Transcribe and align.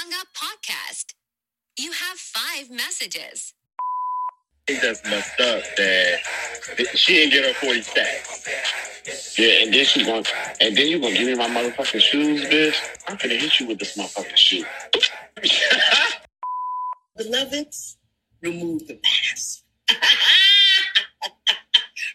hung 0.00 0.12
up 0.18 0.28
podcast. 0.34 1.12
You 1.78 1.92
have 1.92 2.16
five 2.18 2.70
messages. 2.70 3.52
I 4.68 4.72
think 4.72 4.82
that's 4.82 5.04
messed 5.04 5.40
up 5.40 5.62
that 5.76 6.20
she 6.94 7.14
didn't 7.14 7.32
get 7.32 7.44
her 7.44 7.54
40 7.54 7.82
stacks. 7.82 9.38
Yeah, 9.38 9.62
and 9.62 9.74
then 9.74 9.84
she 9.84 10.04
going 10.04 10.24
and 10.60 10.76
then 10.76 10.86
you 10.86 11.00
gonna 11.00 11.14
give 11.14 11.26
me 11.26 11.34
my 11.34 11.48
motherfucking 11.48 12.00
shoes, 12.00 12.44
bitch. 12.44 12.76
I'm 13.08 13.16
gonna 13.16 13.34
hit 13.34 13.60
you 13.60 13.66
with 13.66 13.78
this 13.78 13.96
motherfucking 13.96 14.36
shoe. 14.36 14.64
Beloveds, 17.18 17.96
remove 18.42 18.86
the 18.86 18.98
mask. 19.02 19.64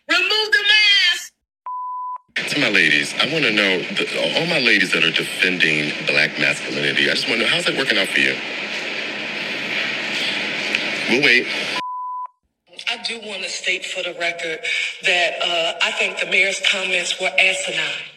remove 0.09 0.51
the 0.51 0.63
mask. 0.73 1.33
To 2.55 2.61
my 2.61 2.69
ladies, 2.69 3.13
I 3.19 3.29
want 3.33 3.43
to 3.43 3.51
know 3.51 3.79
the, 3.79 4.39
all 4.39 4.45
my 4.45 4.59
ladies 4.59 4.93
that 4.93 5.03
are 5.03 5.11
defending 5.11 5.91
black 6.07 6.39
masculinity. 6.39 7.11
I 7.11 7.15
just 7.15 7.27
want 7.27 7.41
to 7.41 7.45
know 7.45 7.51
how's 7.51 7.65
that 7.65 7.75
working 7.75 7.97
out 7.97 8.07
for 8.07 8.21
you. 8.21 8.33
We'll 11.09 11.21
wait. 11.21 11.47
I 12.87 13.03
do 13.03 13.19
want 13.27 13.43
to 13.43 13.49
state 13.49 13.83
for 13.83 14.03
the 14.03 14.17
record 14.17 14.59
that 15.03 15.33
uh, 15.43 15.73
I 15.83 15.91
think 15.99 16.17
the 16.21 16.27
mayor's 16.27 16.61
comments 16.71 17.19
were 17.19 17.29
asinine. 17.37 18.07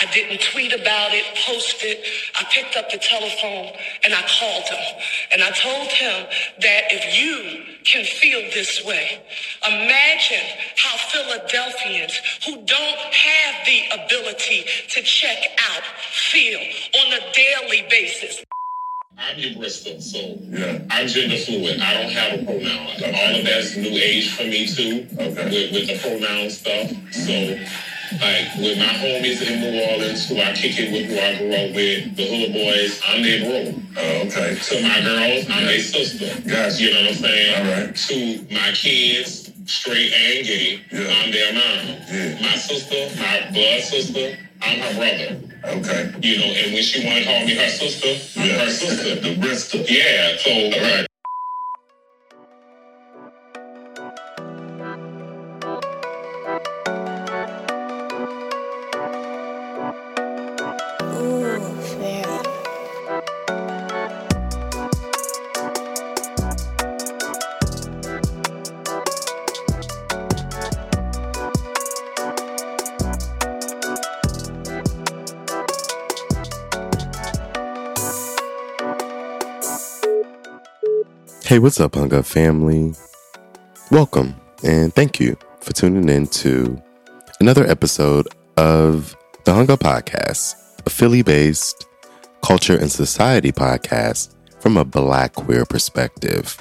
I 0.00 0.06
didn't 0.12 0.40
tweet 0.40 0.72
about 0.72 1.14
it, 1.14 1.24
post 1.46 1.84
it. 1.84 2.04
I 2.34 2.42
picked 2.50 2.76
up 2.76 2.90
the 2.90 2.98
telephone 2.98 3.78
and 4.02 4.12
I 4.12 4.22
called 4.26 4.64
him. 4.64 5.02
And 5.30 5.40
I 5.40 5.50
told 5.52 5.86
him 5.86 6.26
that 6.62 6.82
if 6.90 7.14
you 7.14 7.73
can 7.84 8.04
feel 8.04 8.40
this 8.52 8.84
way, 8.84 9.22
imagine 9.66 10.46
how 10.76 10.96
Philadelphians 11.12 12.18
who 12.46 12.56
don't 12.64 12.98
have 13.14 13.66
the 13.66 14.04
ability 14.04 14.64
to 14.88 15.02
check 15.02 15.38
out 15.70 15.82
feel 16.10 16.60
on 16.60 17.12
a 17.12 17.20
daily 17.32 17.86
basis. 17.90 18.44
I'm 19.16 19.38
your 19.38 19.54
Bristol, 19.54 20.00
so 20.00 20.18
yeah. 20.18 20.80
I'm 20.90 21.06
gender 21.06 21.36
fluid. 21.36 21.80
I 21.80 21.94
don't 21.94 22.10
have 22.10 22.40
a 22.40 22.44
pronoun. 22.44 23.14
All 23.14 23.38
of 23.38 23.44
that's 23.44 23.76
new 23.76 23.90
age 23.90 24.34
for 24.34 24.42
me 24.42 24.66
too, 24.66 25.06
okay. 25.14 25.44
with, 25.44 25.72
with 25.72 25.86
the 25.86 25.98
pronoun 26.02 26.50
stuff. 26.50 26.90
So 27.12 27.58
like 28.20 28.54
with 28.56 28.78
my 28.78 28.92
homies 29.02 29.42
in 29.46 29.60
New 29.60 29.80
Orleans 29.90 30.28
who 30.28 30.36
I 30.40 30.52
kick 30.52 30.78
it 30.78 30.92
with, 30.92 31.06
who 31.10 31.18
I 31.18 31.38
grew 31.38 31.54
up 31.54 31.74
with, 31.74 32.16
the 32.16 32.26
Hood 32.26 32.52
Boys, 32.52 33.00
I'm 33.06 33.22
their 33.22 33.40
bro. 33.40 33.80
Oh, 33.96 34.26
okay. 34.26 34.54
To 34.54 34.82
my 34.82 35.00
girls, 35.00 35.46
I'm 35.50 35.64
their 35.66 35.80
sister. 35.80 36.26
Gotcha. 36.48 36.82
You 36.82 36.90
know 36.92 37.00
what 37.00 37.10
I'm 37.10 37.16
saying? 37.16 37.54
All 37.56 37.72
right. 37.72 37.96
To 37.96 38.54
my 38.54 38.72
kids, 38.72 39.52
straight 39.66 40.12
and 40.12 40.46
gay, 40.46 40.80
Yeah. 40.92 41.14
I'm 41.22 41.30
their 41.32 41.52
mom. 41.52 41.86
Yeah. 42.10 42.42
My 42.42 42.56
sister, 42.56 43.08
my 43.20 43.50
blood 43.52 43.82
sister, 43.82 44.38
I'm 44.62 44.78
her 44.80 44.94
brother. 44.94 45.40
Okay. 45.64 46.12
You 46.20 46.38
know, 46.38 46.44
and 46.44 46.74
when 46.74 46.82
she 46.82 47.04
wanna 47.06 47.24
call 47.24 47.44
me 47.46 47.54
her 47.56 47.68
sister, 47.68 48.40
I'm 48.40 48.48
her 48.50 48.70
sister. 48.70 49.20
The 49.24 49.36
Bristol. 49.36 49.80
Yeah, 49.88 50.36
so 50.38 50.50
All 50.50 50.70
right. 50.70 51.06
Hey, 81.54 81.60
what's 81.60 81.78
up, 81.78 81.94
Hung 81.94 82.10
family? 82.24 82.94
Welcome 83.92 84.34
and 84.64 84.92
thank 84.92 85.20
you 85.20 85.36
for 85.60 85.72
tuning 85.72 86.08
in 86.08 86.26
to 86.42 86.82
another 87.38 87.64
episode 87.64 88.26
of 88.56 89.16
the 89.44 89.54
Hung 89.54 89.68
Podcast, 89.68 90.56
a 90.84 90.90
Philly 90.90 91.22
based 91.22 91.86
culture 92.42 92.76
and 92.76 92.90
society 92.90 93.52
podcast 93.52 94.34
from 94.58 94.76
a 94.76 94.84
black 94.84 95.34
queer 95.34 95.64
perspective. 95.64 96.60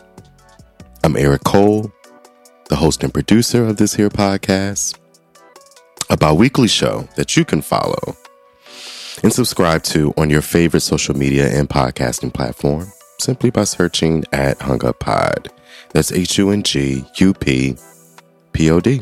I'm 1.03 1.17
Eric 1.17 1.43
Cole, 1.43 1.91
the 2.69 2.75
host 2.75 3.03
and 3.03 3.11
producer 3.11 3.65
of 3.65 3.77
this 3.77 3.95
here 3.95 4.11
podcast, 4.11 4.99
a 6.11 6.17
bi 6.17 6.31
weekly 6.31 6.67
show 6.67 7.09
that 7.15 7.35
you 7.35 7.43
can 7.45 7.63
follow 7.63 8.15
and 9.23 9.33
subscribe 9.33 9.81
to 9.85 10.13
on 10.17 10.29
your 10.29 10.43
favorite 10.43 10.81
social 10.81 11.17
media 11.17 11.49
and 11.49 11.67
podcasting 11.67 12.31
platform 12.31 12.93
simply 13.23 13.49
by 13.49 13.63
searching 13.63 14.25
at 14.33 14.61
Hung 14.61 14.85
Up 14.85 14.99
Pod. 14.99 15.49
That's 15.91 16.11
H 16.11 16.37
U 16.37 16.51
N 16.51 16.61
G 16.61 17.05
U 17.15 17.33
P 17.33 17.75
P 18.51 18.69
O 18.69 18.79
D. 18.79 19.01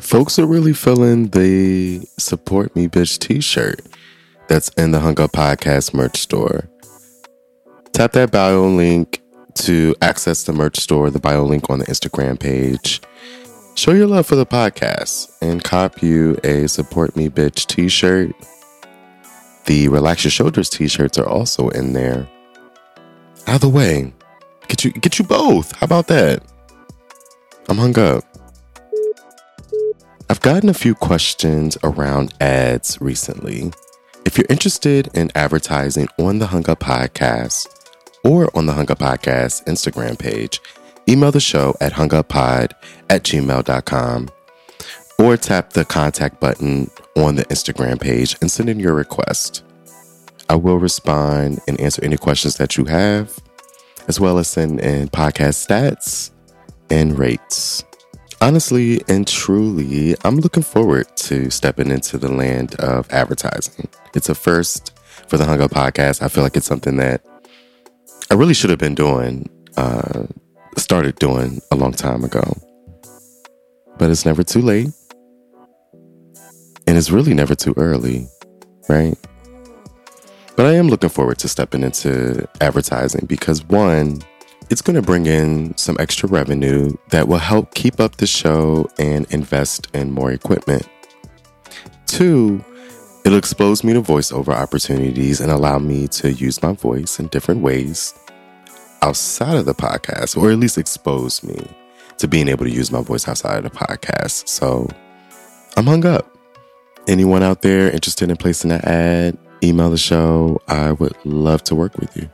Folks 0.00 0.38
are 0.38 0.46
really 0.46 0.74
feeling 0.74 1.28
the 1.28 2.06
Support 2.18 2.76
Me 2.76 2.86
Bitch 2.86 3.18
t 3.18 3.40
shirt 3.40 3.80
that's 4.48 4.68
in 4.70 4.90
the 4.90 5.00
Hung 5.00 5.18
Up 5.20 5.32
Podcast 5.32 5.94
merch 5.94 6.18
store. 6.18 6.68
Tap 7.92 8.12
that 8.12 8.30
bio 8.30 8.68
link 8.68 9.22
to 9.54 9.94
access 10.02 10.42
the 10.42 10.52
merch 10.52 10.78
store, 10.78 11.10
the 11.10 11.18
bio 11.18 11.42
link 11.42 11.70
on 11.70 11.78
the 11.78 11.86
Instagram 11.86 12.38
page. 12.38 13.00
Show 13.74 13.92
your 13.92 14.06
love 14.06 14.26
for 14.26 14.36
the 14.36 14.46
podcast 14.46 15.30
and 15.40 15.64
cop 15.64 16.02
you 16.02 16.36
a 16.44 16.66
Support 16.66 17.16
Me 17.16 17.28
Bitch 17.30 17.66
t 17.66 17.88
shirt. 17.88 18.34
The 19.66 19.88
Relax 19.88 20.24
Your 20.24 20.30
Shoulders 20.30 20.70
t 20.70 20.88
shirts 20.88 21.18
are 21.18 21.28
also 21.28 21.68
in 21.70 21.92
there. 21.92 22.28
The 23.60 23.68
way. 23.68 24.12
Get 24.68 24.84
you 24.84 24.92
get 24.92 25.18
you 25.18 25.24
both. 25.24 25.72
How 25.76 25.84
about 25.84 26.08
that? 26.08 26.42
I'm 27.68 27.78
hung 27.78 27.98
up. 27.98 28.24
I've 30.28 30.40
gotten 30.40 30.68
a 30.68 30.74
few 30.74 30.94
questions 30.94 31.78
around 31.82 32.34
ads 32.40 33.00
recently. 33.00 33.72
If 34.24 34.36
you're 34.36 34.46
interested 34.50 35.08
in 35.14 35.30
advertising 35.34 36.08
on 36.18 36.38
the 36.38 36.48
Hung 36.48 36.68
Up 36.68 36.80
Podcast 36.80 37.68
or 38.24 38.54
on 38.56 38.66
the 38.66 38.72
Hung 38.72 38.90
Up 38.90 38.98
Podcast 38.98 39.64
Instagram 39.64 40.18
page, 40.18 40.60
email 41.08 41.32
the 41.32 41.40
show 41.40 41.74
at 41.80 41.92
hunguppod 41.92 42.72
at 43.08 43.22
gmail.com 43.22 44.28
or 45.18 45.36
tap 45.36 45.72
the 45.72 45.84
contact 45.84 46.40
button 46.40 46.90
on 47.16 47.36
the 47.36 47.44
Instagram 47.46 48.00
page 48.00 48.36
and 48.40 48.50
send 48.50 48.68
in 48.68 48.78
your 48.78 48.94
request. 48.94 49.64
I 50.48 50.54
will 50.54 50.78
respond 50.78 51.60
and 51.66 51.80
answer 51.80 52.04
any 52.04 52.16
questions 52.16 52.56
that 52.56 52.76
you 52.76 52.84
have, 52.84 53.36
as 54.08 54.20
well 54.20 54.38
as 54.38 54.48
send 54.48 54.80
in 54.80 55.08
podcast 55.08 55.66
stats 55.66 56.30
and 56.90 57.18
rates. 57.18 57.84
Honestly 58.40 59.00
and 59.08 59.26
truly, 59.26 60.14
I'm 60.24 60.36
looking 60.36 60.62
forward 60.62 61.06
to 61.16 61.50
stepping 61.50 61.90
into 61.90 62.18
the 62.18 62.30
land 62.30 62.74
of 62.76 63.10
advertising. 63.10 63.88
It's 64.14 64.28
a 64.28 64.34
first 64.34 64.96
for 65.26 65.38
the 65.38 65.44
Hung 65.44 65.60
Up 65.60 65.70
podcast. 65.70 66.22
I 66.22 66.28
feel 66.28 66.44
like 66.44 66.56
it's 66.56 66.66
something 66.66 66.96
that 66.98 67.24
I 68.30 68.34
really 68.34 68.54
should 68.54 68.70
have 68.70 68.78
been 68.78 68.94
doing, 68.94 69.48
uh, 69.76 70.24
started 70.76 71.16
doing 71.16 71.60
a 71.70 71.76
long 71.76 71.92
time 71.92 72.24
ago. 72.24 72.56
But 73.98 74.10
it's 74.10 74.26
never 74.26 74.42
too 74.42 74.60
late. 74.60 74.90
And 76.86 76.96
it's 76.96 77.10
really 77.10 77.34
never 77.34 77.54
too 77.54 77.74
early, 77.76 78.28
right? 78.88 79.16
But 80.56 80.66
I 80.66 80.74
am 80.74 80.88
looking 80.88 81.10
forward 81.10 81.38
to 81.38 81.48
stepping 81.48 81.82
into 81.82 82.48
advertising 82.60 83.26
because 83.26 83.62
one, 83.64 84.22
it's 84.70 84.80
going 84.80 84.96
to 84.96 85.02
bring 85.02 85.26
in 85.26 85.76
some 85.76 85.96
extra 86.00 86.28
revenue 86.28 86.92
that 87.10 87.28
will 87.28 87.38
help 87.38 87.74
keep 87.74 88.00
up 88.00 88.16
the 88.16 88.26
show 88.26 88.88
and 88.98 89.30
invest 89.32 89.88
in 89.94 90.12
more 90.12 90.32
equipment. 90.32 90.88
Two, 92.06 92.64
it'll 93.24 93.38
expose 93.38 93.84
me 93.84 93.92
to 93.92 94.00
voiceover 94.00 94.54
opportunities 94.54 95.40
and 95.40 95.52
allow 95.52 95.78
me 95.78 96.08
to 96.08 96.32
use 96.32 96.62
my 96.62 96.72
voice 96.72 97.20
in 97.20 97.26
different 97.28 97.60
ways 97.60 98.14
outside 99.02 99.56
of 99.56 99.66
the 99.66 99.74
podcast, 99.74 100.36
or 100.36 100.50
at 100.50 100.58
least 100.58 100.78
expose 100.78 101.42
me 101.42 101.60
to 102.18 102.26
being 102.26 102.48
able 102.48 102.64
to 102.64 102.70
use 102.70 102.90
my 102.90 103.02
voice 103.02 103.28
outside 103.28 103.64
of 103.64 103.70
the 103.70 103.78
podcast. 103.78 104.48
So 104.48 104.88
I'm 105.76 105.86
hung 105.86 106.06
up. 106.06 106.35
Anyone 107.08 107.44
out 107.44 107.62
there 107.62 107.90
interested 107.90 108.30
in 108.30 108.36
placing 108.36 108.72
an 108.72 108.80
ad, 108.84 109.38
email 109.62 109.90
the 109.90 109.96
show. 109.96 110.60
I 110.66 110.90
would 110.92 111.14
love 111.24 111.62
to 111.64 111.74
work 111.76 111.96
with 111.98 112.16
you. 112.16 112.28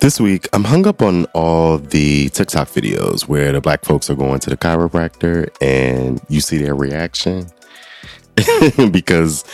This 0.00 0.20
week, 0.20 0.48
I'm 0.52 0.64
hung 0.64 0.88
up 0.88 1.00
on 1.00 1.26
all 1.26 1.78
the 1.78 2.28
TikTok 2.30 2.66
videos 2.68 3.28
where 3.28 3.52
the 3.52 3.60
black 3.60 3.84
folks 3.84 4.10
are 4.10 4.16
going 4.16 4.40
to 4.40 4.50
the 4.50 4.56
chiropractor 4.56 5.48
and 5.60 6.20
you 6.28 6.40
see 6.40 6.58
their 6.58 6.74
reaction. 6.74 7.46
because 8.90 9.44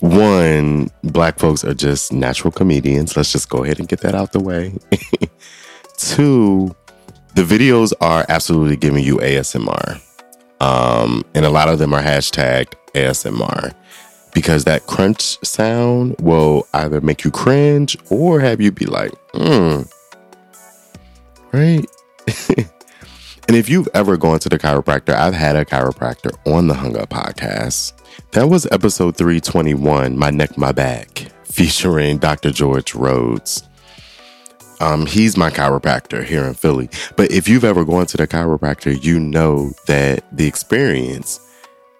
one, 0.00 0.88
black 1.02 1.38
folks 1.38 1.62
are 1.62 1.74
just 1.74 2.10
natural 2.10 2.52
comedians. 2.52 3.18
Let's 3.18 3.32
just 3.32 3.50
go 3.50 3.64
ahead 3.64 3.78
and 3.78 3.86
get 3.86 4.00
that 4.00 4.14
out 4.14 4.32
the 4.32 4.40
way. 4.40 4.74
Two, 5.98 6.74
the 7.34 7.42
videos 7.42 7.92
are 8.00 8.24
absolutely 8.30 8.76
giving 8.76 9.04
you 9.04 9.16
ASMR. 9.18 10.00
Um, 10.60 11.24
and 11.34 11.44
a 11.44 11.50
lot 11.50 11.68
of 11.68 11.78
them 11.78 11.92
are 11.92 12.02
hashtag 12.02 12.72
ASMR 12.94 13.74
because 14.36 14.64
that 14.64 14.86
crunch 14.86 15.38
sound 15.42 16.14
will 16.20 16.66
either 16.74 17.00
make 17.00 17.24
you 17.24 17.30
cringe 17.30 17.96
or 18.10 18.40
have 18.40 18.60
you 18.60 18.70
be 18.70 18.86
like, 18.86 19.12
hmm, 19.34 19.82
right? 21.52 21.86
and 23.48 23.56
if 23.56 23.68
you've 23.68 23.88
ever 23.94 24.16
gone 24.16 24.38
to 24.40 24.48
the 24.48 24.58
chiropractor, 24.58 25.14
I've 25.14 25.34
had 25.34 25.56
a 25.56 25.64
chiropractor 25.64 26.36
on 26.46 26.66
the 26.66 26.74
Hung 26.74 26.96
Up 26.98 27.10
podcast. 27.10 27.94
That 28.32 28.48
was 28.48 28.66
episode 28.66 29.16
321, 29.16 30.18
My 30.18 30.30
Neck, 30.30 30.58
My 30.58 30.72
Back, 30.72 31.26
featuring 31.44 32.18
Dr. 32.18 32.50
George 32.50 32.94
Rhodes. 32.94 33.62
Um, 34.80 35.06
he's 35.06 35.36
my 35.36 35.50
chiropractor 35.50 36.24
here 36.24 36.44
in 36.44 36.54
Philly. 36.54 36.90
But 37.16 37.30
if 37.30 37.48
you've 37.48 37.64
ever 37.64 37.84
gone 37.84 38.06
to 38.06 38.16
the 38.16 38.26
chiropractor, 38.26 39.02
you 39.02 39.18
know 39.18 39.72
that 39.86 40.24
the 40.36 40.46
experience 40.46 41.40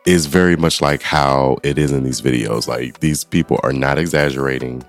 is 0.04 0.26
very 0.26 0.56
much 0.56 0.80
like 0.80 1.02
how 1.02 1.58
it 1.62 1.78
is 1.78 1.90
in 1.92 2.04
these 2.04 2.20
videos. 2.20 2.68
Like 2.68 3.00
these 3.00 3.24
people 3.24 3.58
are 3.62 3.72
not 3.72 3.98
exaggerating. 3.98 4.84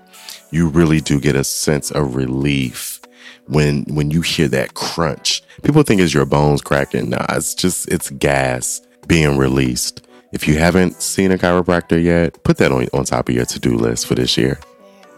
You 0.50 0.68
really 0.68 1.00
do 1.00 1.20
get 1.20 1.36
a 1.36 1.44
sense 1.44 1.90
of 1.90 2.14
relief 2.14 3.00
when 3.46 3.84
when 3.84 4.10
you 4.10 4.20
hear 4.20 4.48
that 4.48 4.74
crunch. 4.74 5.42
People 5.62 5.82
think 5.82 6.00
it's 6.00 6.14
your 6.14 6.26
bones 6.26 6.62
cracking. 6.62 7.10
Nah, 7.10 7.26
it's 7.30 7.54
just 7.54 7.88
it's 7.88 8.10
gas 8.10 8.80
being 9.06 9.36
released. 9.38 10.06
If 10.30 10.46
you 10.46 10.58
haven't 10.58 11.00
seen 11.00 11.32
a 11.32 11.38
chiropractor 11.38 12.02
yet, 12.02 12.42
put 12.44 12.58
that 12.58 12.70
on, 12.70 12.86
on 12.92 13.04
top 13.04 13.30
of 13.30 13.34
your 13.34 13.46
to-do 13.46 13.76
list 13.76 14.06
for 14.06 14.14
this 14.14 14.36
year. 14.36 14.60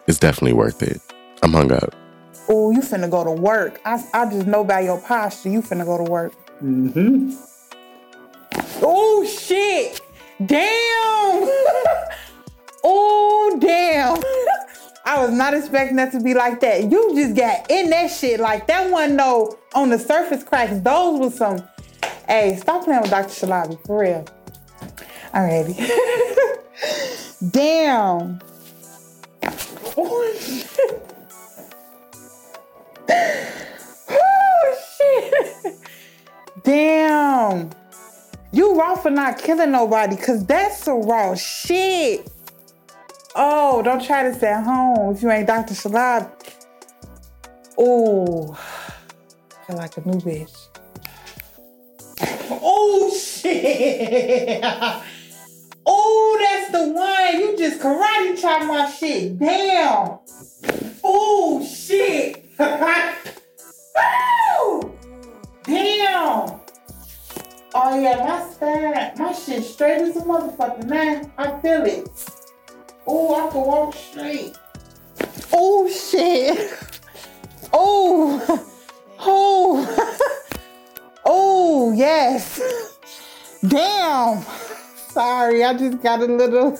It's 0.07 0.19
definitely 0.19 0.53
worth 0.53 0.83
it. 0.83 1.01
I'm 1.43 1.53
hung 1.53 1.73
up. 1.73 1.95
Oh, 2.53 2.73
you 2.73 2.81
finna 2.81 3.09
go 3.09 3.23
to 3.23 3.31
work. 3.31 3.81
I, 3.85 4.05
I 4.13 4.29
just 4.29 4.49
know 4.49 4.65
by 4.65 4.81
your 4.81 5.01
posture, 5.01 5.51
you 5.51 5.63
finna 5.63 5.85
go 5.85 6.05
to 6.05 6.11
work. 6.11 6.33
Mm-hmm. 6.61 7.31
Oh, 8.83 9.25
shit. 9.25 10.01
Damn. 10.45 10.59
oh, 12.85 13.57
damn. 13.61 14.21
I 15.05 15.25
was 15.25 15.31
not 15.31 15.55
expecting 15.55 15.95
that 15.99 16.11
to 16.11 16.21
be 16.21 16.35
like 16.35 16.59
that. 16.63 16.91
You 16.91 17.15
just 17.15 17.37
got 17.37 17.71
in 17.71 17.89
that 17.91 18.09
shit. 18.09 18.41
Like, 18.41 18.67
that 18.67 18.91
one, 18.91 19.15
no, 19.15 19.57
on 19.75 19.91
the 19.91 19.99
surface 19.99 20.43
cracks. 20.43 20.77
Those 20.81 21.21
was 21.21 21.37
some. 21.37 21.63
Hey, 22.27 22.57
stop 22.57 22.83
playing 22.83 23.03
with 23.03 23.11
Dr. 23.11 23.29
Shalabi, 23.29 23.87
for 23.87 24.01
real. 24.01 24.27
Alrighty. 25.33 25.77
Damn. 27.53 28.41
Oh, 29.97 30.37
shit. 30.41 31.10
Oh, 34.11 34.77
shit. 34.99 35.75
Damn. 36.63 37.71
You 38.53 38.79
raw 38.79 38.97
for 38.97 39.11
not 39.11 39.39
killing 39.39 39.71
nobody, 39.71 40.17
cause 40.17 40.45
that's 40.45 40.79
some 40.85 41.03
raw 41.03 41.35
shit. 41.35 42.29
Oh, 43.37 43.81
don't 43.83 44.05
try 44.05 44.29
this 44.29 44.43
at 44.43 44.65
home 44.65 45.15
if 45.15 45.23
you 45.23 45.31
ain't 45.31 45.47
Dr. 45.47 45.75
Shalab. 45.75 46.31
Oh, 47.79 48.59
feel 49.67 49.77
like 49.77 49.97
a 49.97 50.01
new 50.01 50.19
bitch. 50.21 50.67
Oh 52.63 53.17
shit! 53.17 54.61
oh, 55.87 56.39
that's 56.41 56.73
the 56.73 56.89
one. 56.89 57.41
You 57.41 57.57
just 57.57 57.81
karate 57.81 58.41
chop 58.41 58.67
my 58.67 58.91
shit. 58.91 59.39
Damn. 59.39 60.19
Oh 61.03 61.65
shit. 61.65 62.40
Woo! 62.61 62.67
Damn. 65.65 66.61
Oh 67.73 67.99
yeah, 67.99 68.19
my 68.19 68.51
spine, 68.51 69.13
my 69.17 69.33
shit 69.33 69.65
straight 69.65 70.03
as 70.03 70.17
a 70.17 70.21
motherfucker, 70.21 70.87
man. 70.87 71.33
I 71.39 71.59
feel 71.61 71.87
it. 71.87 72.11
Oh, 73.07 73.35
I 73.35 73.49
can 73.51 73.63
walk 73.63 73.95
straight. 73.95 74.59
Oh 75.53 75.89
shit. 75.89 76.77
Oh. 77.73 78.67
Oh. 79.23 79.87
oh 81.25 81.93
yes. 81.93 82.61
Damn. 83.67 84.45
Sorry, 85.09 85.65
I 85.65 85.73
just 85.75 86.03
got 86.03 86.21
a 86.21 86.27
little. 86.27 86.79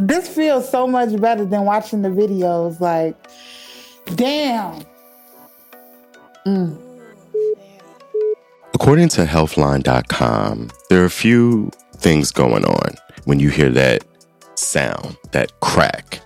This 0.06 0.29
feels 0.29 0.70
so 0.70 0.87
much 0.87 1.20
better 1.20 1.44
than 1.44 1.64
watching 1.64 2.03
the 2.03 2.11
videos. 2.11 2.79
Like, 2.79 3.17
damn. 4.14 4.85
Mm. 6.47 6.79
According 8.73 9.08
to 9.08 9.25
healthline.com, 9.25 10.70
there 10.91 11.03
are 11.03 11.06
a 11.06 11.11
few 11.11 11.70
things 11.97 12.31
going 12.31 12.64
on 12.64 12.94
when 13.25 13.41
you 13.41 13.50
hear 13.50 13.69
that 13.70 14.05
sound, 14.55 15.17
that 15.32 15.58
crack. 15.58 16.20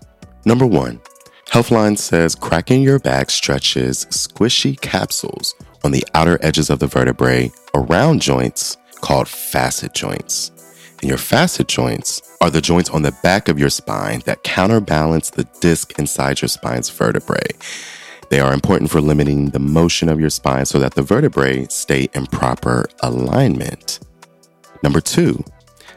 Number 0.44 0.66
one, 0.66 1.00
Healthline 1.46 1.96
says 1.96 2.34
cracking 2.34 2.82
your 2.82 2.98
back 2.98 3.30
stretches 3.30 4.04
squishy 4.06 4.78
capsules 4.78 5.54
on 5.84 5.92
the 5.92 6.04
outer 6.14 6.38
edges 6.42 6.68
of 6.68 6.80
the 6.80 6.86
vertebrae 6.86 7.50
around 7.74 8.20
joints 8.20 8.76
called 9.00 9.26
facet 9.26 9.94
joints. 9.94 10.52
Your 11.02 11.16
facet 11.16 11.66
joints 11.66 12.20
are 12.42 12.50
the 12.50 12.60
joints 12.60 12.90
on 12.90 13.00
the 13.00 13.16
back 13.22 13.48
of 13.48 13.58
your 13.58 13.70
spine 13.70 14.20
that 14.26 14.42
counterbalance 14.42 15.30
the 15.30 15.48
disc 15.60 15.98
inside 15.98 16.42
your 16.42 16.48
spine's 16.50 16.90
vertebrae. 16.90 17.48
They 18.28 18.38
are 18.38 18.52
important 18.52 18.90
for 18.90 19.00
limiting 19.00 19.48
the 19.48 19.58
motion 19.58 20.10
of 20.10 20.20
your 20.20 20.28
spine 20.28 20.66
so 20.66 20.78
that 20.78 20.94
the 20.94 21.02
vertebrae 21.02 21.66
stay 21.70 22.08
in 22.12 22.26
proper 22.26 22.84
alignment. 23.02 24.00
Number 24.82 25.00
two, 25.00 25.42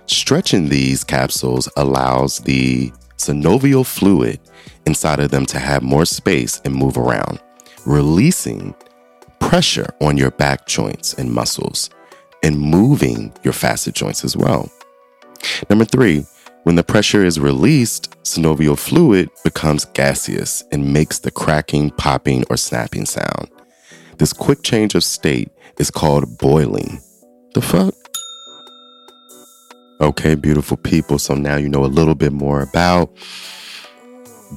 stretching 0.06 0.70
these 0.70 1.04
capsules 1.04 1.68
allows 1.76 2.40
the 2.40 2.94
synovial 3.18 3.86
fluid 3.86 4.40
inside 4.86 5.20
of 5.20 5.32
them 5.32 5.46
to 5.48 5.60
have 5.60 5.84
more 5.84 6.06
space 6.06 6.62
and 6.64 6.74
move 6.74 6.98
around, 6.98 7.42
releasing 7.86 8.74
pressure 9.42 9.94
on 10.00 10.16
your 10.16 10.32
back 10.32 10.66
joints 10.66 11.14
and 11.14 11.30
muscles 11.30 11.90
and 12.42 12.58
moving 12.58 13.34
your 13.44 13.54
facet 13.54 13.96
joints 13.96 14.24
as 14.24 14.38
well. 14.38 14.72
Number 15.70 15.86
three, 15.86 16.26
when 16.64 16.76
the 16.76 16.84
pressure 16.84 17.26
is 17.26 17.40
released, 17.40 18.12
synovial 18.24 18.78
fluid 18.78 19.30
becomes 19.44 19.86
gaseous 19.86 20.64
and 20.72 20.94
makes 20.94 21.20
the 21.20 21.32
cracking, 21.32 21.92
popping, 21.92 22.46
or 22.50 22.58
snapping 22.58 23.06
sound. 23.06 23.50
This 24.18 24.32
quick 24.32 24.64
change 24.64 24.96
of 24.96 25.04
state 25.04 25.50
is 25.78 25.92
called 25.92 26.38
boiling. 26.38 27.02
The 27.54 27.62
fuck? 27.62 27.94
Okay, 30.00 30.36
beautiful 30.36 30.78
people. 30.78 31.20
So 31.20 31.34
now 31.34 31.56
you 31.58 31.70
know 31.70 31.84
a 31.84 31.88
little 31.88 32.16
bit 32.16 32.32
more 32.32 32.62
about 32.62 33.10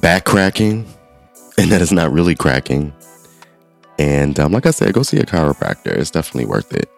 back 0.01 0.25
cracking, 0.25 0.85
and 1.57 1.71
that 1.71 1.81
is 1.81 1.91
not 1.91 2.11
really 2.11 2.35
cracking. 2.35 2.93
And 3.99 4.39
um, 4.39 4.51
like 4.51 4.65
I 4.65 4.71
said, 4.71 4.93
go 4.93 5.03
see 5.03 5.17
a 5.17 5.25
chiropractor. 5.25 5.87
It's 5.87 6.11
definitely 6.11 6.45
worth 6.45 6.73
it. 6.73 6.89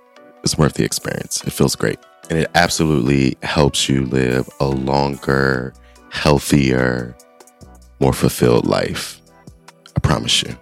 It's 0.43 0.57
worth 0.57 0.73
the 0.73 0.83
experience. 0.83 1.43
It 1.45 1.53
feels 1.53 1.75
great. 1.75 1.99
And 2.29 2.39
it 2.39 2.51
absolutely 2.53 3.37
helps 3.41 3.89
you 3.89 4.05
live 4.05 4.47
a 4.59 4.67
longer, 4.67 5.73
healthier, 6.11 7.15
more 7.99 8.13
fulfilled 8.13 8.67
life. 8.67 9.19
I 9.95 9.99
promise 10.01 10.43
you. 10.43 10.55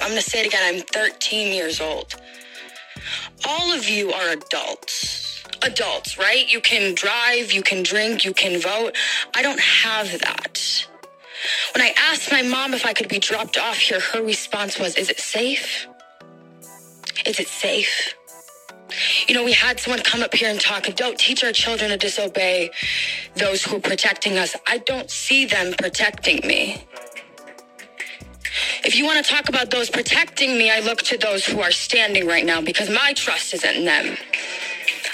I'm 0.00 0.10
going 0.10 0.22
to 0.22 0.30
say 0.30 0.40
it 0.40 0.46
again. 0.46 0.74
I'm 0.74 0.80
13 0.80 1.54
years 1.54 1.80
old. 1.80 2.16
All 3.46 3.72
of 3.72 3.88
you 3.88 4.12
are 4.12 4.30
adults. 4.30 5.44
Adults, 5.62 6.18
right? 6.18 6.50
You 6.50 6.60
can 6.60 6.94
drive, 6.94 7.52
you 7.52 7.62
can 7.62 7.82
drink, 7.82 8.24
you 8.24 8.32
can 8.32 8.60
vote. 8.60 8.96
I 9.34 9.42
don't 9.42 9.60
have 9.60 10.10
that. 10.20 10.86
When 11.74 11.82
I 11.82 11.94
asked 11.98 12.32
my 12.32 12.42
mom 12.42 12.74
if 12.74 12.84
I 12.84 12.92
could 12.92 13.08
be 13.08 13.18
dropped 13.18 13.58
off 13.58 13.76
here, 13.76 14.00
her 14.00 14.22
response 14.22 14.78
was, 14.78 14.96
Is 14.96 15.08
it 15.08 15.20
safe? 15.20 15.86
Is 17.26 17.38
it 17.38 17.48
safe? 17.48 18.14
You 19.26 19.34
know, 19.34 19.44
we 19.44 19.52
had 19.52 19.80
someone 19.80 20.02
come 20.02 20.22
up 20.22 20.34
here 20.34 20.50
and 20.50 20.60
talk, 20.60 20.84
don't 20.96 21.18
teach 21.18 21.44
our 21.44 21.52
children 21.52 21.90
to 21.90 21.96
disobey 21.96 22.70
those 23.36 23.64
who 23.64 23.76
are 23.76 23.80
protecting 23.80 24.38
us. 24.38 24.56
I 24.66 24.78
don't 24.78 25.10
see 25.10 25.46
them 25.46 25.74
protecting 25.78 26.46
me. 26.46 26.84
If 28.84 28.96
you 28.96 29.04
want 29.04 29.24
to 29.24 29.30
talk 29.30 29.48
about 29.48 29.70
those 29.70 29.90
protecting 29.90 30.56
me, 30.56 30.70
I 30.70 30.80
look 30.80 31.02
to 31.02 31.18
those 31.18 31.44
who 31.44 31.60
are 31.60 31.70
standing 31.70 32.26
right 32.26 32.44
now 32.44 32.60
because 32.60 32.88
my 32.90 33.12
trust 33.12 33.54
isn't 33.54 33.76
in 33.76 33.84
them. 33.84 34.16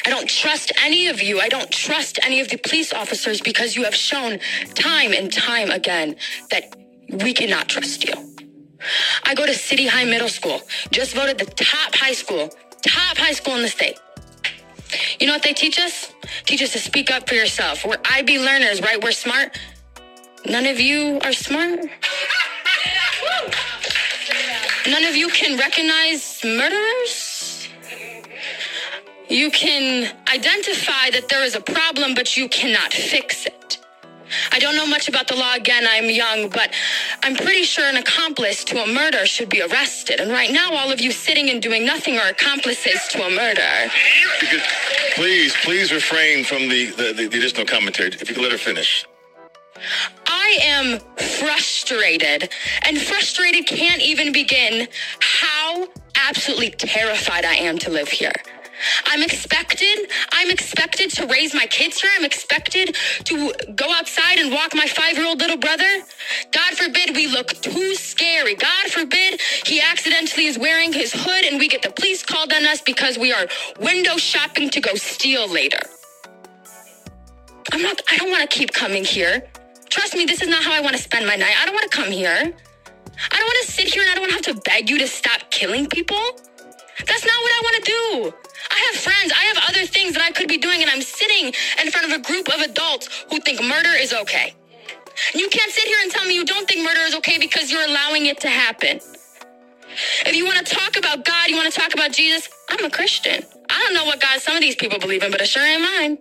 I 0.07 0.11
don't 0.11 0.29
trust 0.29 0.73
any 0.83 1.09
of 1.09 1.23
you. 1.23 1.41
I 1.41 1.49
don't 1.49 1.71
trust 1.71 2.19
any 2.23 2.41
of 2.41 2.49
the 2.49 2.59
police 2.59 2.93
officers 2.93 3.41
because 3.41 3.75
you 3.75 3.85
have 3.85 3.95
shown 3.95 4.39
time 4.75 5.13
and 5.13 5.33
time 5.33 5.71
again 5.71 6.17
that 6.51 6.77
we 7.11 7.33
cannot 7.33 7.69
trust 7.69 8.05
you. 8.05 8.15
I 9.25 9.35
go 9.35 9.47
to 9.47 9.55
City 9.55 9.87
High 9.87 10.05
Middle 10.05 10.29
School, 10.29 10.61
just 10.91 11.15
voted 11.15 11.39
the 11.39 11.47
top 11.47 11.95
high 11.95 12.13
school, 12.13 12.51
top 12.87 13.17
high 13.17 13.33
school 13.33 13.57
in 13.57 13.63
the 13.63 13.69
state. 13.69 13.99
You 15.19 15.27
know 15.27 15.33
what 15.33 15.43
they 15.43 15.53
teach 15.53 15.79
us? 15.79 16.13
Teach 16.45 16.63
us 16.63 16.73
to 16.73 16.79
speak 16.79 17.11
up 17.11 17.29
for 17.29 17.35
yourself. 17.35 17.85
We're 17.85 17.99
IB 18.13 18.39
learners, 18.39 18.81
right? 18.81 19.03
We're 19.03 19.13
smart. 19.13 19.59
None 20.47 20.67
of 20.67 20.79
you 20.79 21.19
are 21.25 21.33
smart. 21.33 21.81
None 24.87 25.05
of 25.05 25.17
you 25.17 25.29
can 25.29 25.59
recognize 25.59 26.41
murderers? 26.45 27.69
You 29.29 29.51
can 29.51 30.15
identify 30.29 31.11
that 31.11 31.29
there 31.31 31.43
is 31.43 31.55
a 31.55 31.61
problem, 31.61 32.15
but 32.15 32.37
you 32.37 32.49
cannot 32.49 32.93
fix 32.93 33.47
it. 33.47 33.84
I 34.53 34.59
don't 34.59 34.77
know 34.77 34.87
much 34.87 35.09
about 35.09 35.29
the 35.29 35.37
law 35.37 35.55
again, 35.55 35.85
I'm 35.89 36.11
young, 36.11 36.49
but 36.49 36.73
I'm 37.23 37.37
pretty 37.37 37.65
sure 37.65 37.85
an 37.85 37.97
accomplice 37.97 38.65
to 38.65 38.83
a 38.83 38.87
murder 38.87 39.27
should 39.27 39.49
be 39.49 39.63
arrested. 39.63 40.21
And 40.21 40.31
right 40.31 40.51
now, 40.51 40.73
all 40.73 40.91
of 40.93 41.01
you 41.01 41.11
sitting 41.13 41.51
and 41.51 41.61
doing 41.61 41.85
nothing 41.85 42.19
are 42.19 42.29
accomplices 42.29 43.07
to 43.11 43.27
a 43.27 43.31
murder. 43.31 43.91
Could, 44.41 44.63
please, 45.15 45.55
please 45.65 45.93
refrain 45.93 46.45
from 46.45 46.69
the, 46.69 46.87
the, 46.87 47.13
the, 47.17 47.27
the 47.29 47.39
additional 47.39 47.67
commentary. 47.67 48.09
If 48.09 48.29
you 48.29 48.35
could 48.35 48.43
let 48.43 48.53
her 48.53 48.59
finish. 48.59 49.07
I 50.27 50.59
am 50.63 50.99
frustrated, 51.17 52.51
and 52.83 52.99
frustrated 52.99 53.67
can't 53.67 54.01
even 54.01 54.33
begin 54.33 54.89
how 55.21 55.89
absolutely 56.17 56.71
terrified 56.71 57.45
I 57.45 57.55
am 57.55 57.79
to 57.79 57.91
live 57.91 58.09
here. 58.09 58.33
I'm 59.07 59.23
expected, 59.23 60.11
I'm 60.33 60.51
expected 60.51 61.11
to 61.11 61.27
raise 61.27 61.55
my 61.55 61.67
kids 61.67 62.01
here. 62.01 62.11
I'm 62.17 62.25
expected 62.25 62.97
to 63.25 63.53
go 63.75 63.91
outside 63.93 64.39
and 64.39 64.53
walk 64.53 64.75
my 64.75 64.87
five 64.87 65.17
year 65.17 65.27
old 65.27 65.39
little 65.39 65.57
brother. 65.57 66.03
God 66.53 66.75
forbid 66.75 67.17
we 67.17 67.27
look 67.29 67.49
too 67.49 67.95
scary. 67.95 68.55
God 68.55 68.87
forbid 68.91 69.41
he 69.67 69.81
accidentally 69.81 70.47
is 70.47 70.59
wearing 70.59 70.93
his 70.93 71.13
hood 71.13 71.45
and 71.45 71.59
we 71.59 71.69
get 71.69 71.83
the 71.83 71.91
police 71.91 72.23
called 72.23 72.53
on 72.53 72.65
us 72.67 72.81
because 72.81 73.19
we 73.19 73.33
are 73.33 73.47
window 73.81 74.17
shopping 74.17 74.71
to 74.71 74.81
go 74.81 74.95
steal 74.95 75.49
later. 75.49 75.81
I'm 77.73 77.83
not, 77.83 78.01
I 78.11 78.17
don't 78.17 78.31
want 78.31 78.49
to 78.49 78.57
keep 78.57 78.73
coming 78.73 79.05
here. 79.05 79.43
Trust 79.89 80.15
me, 80.15 80.25
this 80.25 80.43
is 80.43 80.49
not 80.49 80.63
how 80.63 80.73
I 80.73 80.81
want 80.81 80.97
to 80.97 81.03
spend 81.03 81.27
my 81.27 81.37
night. 81.37 81.55
I 81.61 81.65
don't 81.65 81.75
want 81.75 81.91
to 81.91 81.97
come 81.97 82.11
here. 82.11 82.55
I 83.31 83.37
don't 83.37 83.47
want 83.47 83.67
to 83.67 83.73
sit 83.73 83.93
here 83.93 84.03
and 84.03 84.11
I 84.11 84.15
don't 84.15 84.23
want 84.23 84.45
to 84.45 84.51
have 84.51 84.57
to 84.57 84.63
beg 84.63 84.91
you 84.91 84.99
to 84.99 85.07
stop 85.07 85.51
killing 85.51 85.87
people. 85.87 86.21
That's 87.07 87.25
not 87.25 87.43
what 87.43 87.53
I 87.53 87.61
want 87.63 87.85
to 87.85 87.91
do. 87.91 88.44
I 88.71 88.91
have 88.93 89.01
friends. 89.01 89.33
I 89.33 89.45
have 89.45 89.59
other 89.69 89.87
things 89.87 90.15
that 90.15 90.23
I 90.23 90.31
could 90.31 90.49
be 90.49 90.59
doing, 90.59 90.83
and 90.83 90.91
I'm 90.91 91.03
sitting 91.03 91.53
in 91.83 91.91
front 91.91 92.13
of 92.13 92.19
a 92.19 92.23
group 92.23 92.49
of 92.49 92.61
adults 92.61 93.09
who 93.31 93.41
think 93.41 93.63
murder 93.63 93.91
is 93.91 94.13
okay. 94.13 94.55
You 95.35 95.49
can't 95.49 95.73
sit 95.73 95.85
here 95.85 95.99
and 96.03 96.11
tell 96.11 96.27
me 96.27 96.35
you 96.35 96.45
don't 96.45 96.69
think 96.69 96.85
murder 96.85 97.01
is 97.01 97.15
okay 97.17 97.39
because 97.39 97.71
you're 97.71 97.85
allowing 97.85 98.27
it 98.27 98.41
to 98.41 98.49
happen. 98.49 99.01
If 100.27 100.35
you 100.35 100.45
want 100.45 100.67
to 100.67 100.75
talk 100.75 100.97
about 100.97 101.25
God, 101.25 101.49
you 101.49 101.57
want 101.57 101.73
to 101.73 101.79
talk 101.79 101.95
about 101.95 102.13
Jesus, 102.13 102.49
I'm 102.71 102.85
a 102.85 102.91
Christian. 102.91 103.45
I 103.71 103.79
don't 103.81 103.95
know 103.95 104.05
what 104.05 104.21
God 104.21 104.41
some 104.41 104.57
of 104.57 104.63
these 104.63 104.77
people 104.77 104.99
believe 104.99 105.23
in, 105.23 105.31
but 105.31 105.41
it 105.41 105.49
sure 105.49 105.65
ain't 105.65 105.83
mine. 105.83 106.19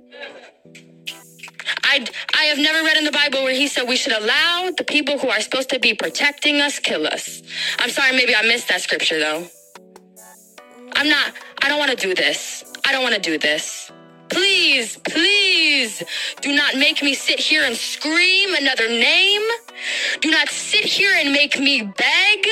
I, 1.84 2.06
I 2.36 2.44
have 2.46 2.60
never 2.60 2.84
read 2.86 2.98
in 2.98 3.06
the 3.06 3.12
Bible 3.12 3.44
where 3.44 3.54
he 3.56 3.68
said 3.68 3.88
we 3.88 3.96
should 3.98 4.14
allow 4.14 4.72
the 4.78 4.84
people 4.84 5.18
who 5.18 5.30
are 5.30 5.42
supposed 5.42 5.70
to 5.70 5.80
be 5.80 5.94
protecting 5.94 6.62
us 6.62 6.80
kill 6.80 7.08
us. 7.08 7.42
I'm 7.80 7.90
sorry, 7.90 8.12
maybe 8.14 8.36
I 8.36 8.44
missed 8.44 8.68
that 8.70 8.82
scripture 8.82 9.20
though. 9.20 9.48
I'm 10.96 11.10
not, 11.10 11.34
I 11.62 11.70
don't 11.70 11.80
want 11.80 11.92
to 11.92 11.98
do 11.98 12.14
this. 12.16 12.64
I 12.86 12.92
don't 12.92 13.04
want 13.04 13.16
to 13.16 13.22
do 13.22 13.38
this. 13.38 13.92
Please, 14.30 14.98
please 14.98 16.04
do 16.42 16.56
not 16.56 16.76
make 16.76 17.04
me 17.04 17.14
sit 17.14 17.40
here 17.40 17.64
and 17.64 17.76
scream 17.76 18.56
another 18.56 18.88
name. 18.90 19.42
Do 20.22 20.32
not 20.32 20.50
sit 20.50 20.86
here 20.86 21.14
and 21.16 21.32
make 21.32 21.60
me 21.60 21.84
beg. 21.84 22.48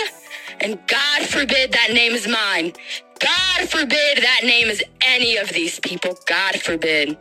And 0.59 0.79
God 0.87 1.25
forbid 1.25 1.71
that 1.73 1.91
name 1.93 2.13
is 2.13 2.27
mine. 2.27 2.73
God 3.19 3.69
forbid 3.69 4.19
that 4.19 4.41
name 4.43 4.67
is 4.67 4.83
any 5.01 5.37
of 5.37 5.49
these 5.49 5.79
people. 5.79 6.17
God 6.27 6.55
forbid. 6.61 7.17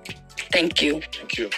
Thank 0.53 0.83
you. 0.83 1.00
Thank 1.12 1.39
you. 1.39 1.50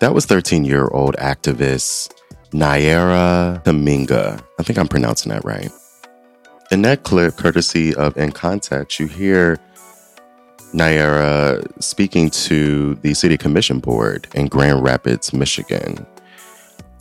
That 0.00 0.14
was 0.14 0.26
13 0.26 0.64
year 0.64 0.88
old 0.88 1.16
activist 1.16 2.12
Naira 2.52 3.62
Kaminga. 3.64 4.42
I 4.58 4.62
think 4.62 4.78
I'm 4.78 4.88
pronouncing 4.88 5.30
that 5.30 5.44
right. 5.44 5.70
In 6.72 6.80
that 6.82 7.02
clip, 7.02 7.36
courtesy 7.36 7.94
of 7.96 8.16
In 8.16 8.32
Context, 8.32 8.98
you 8.98 9.06
hear 9.06 9.58
Naira 10.72 11.62
speaking 11.82 12.30
to 12.30 12.94
the 13.02 13.12
City 13.12 13.36
Commission 13.36 13.78
Board 13.78 14.26
in 14.34 14.46
Grand 14.46 14.82
Rapids, 14.82 15.34
Michigan, 15.34 16.06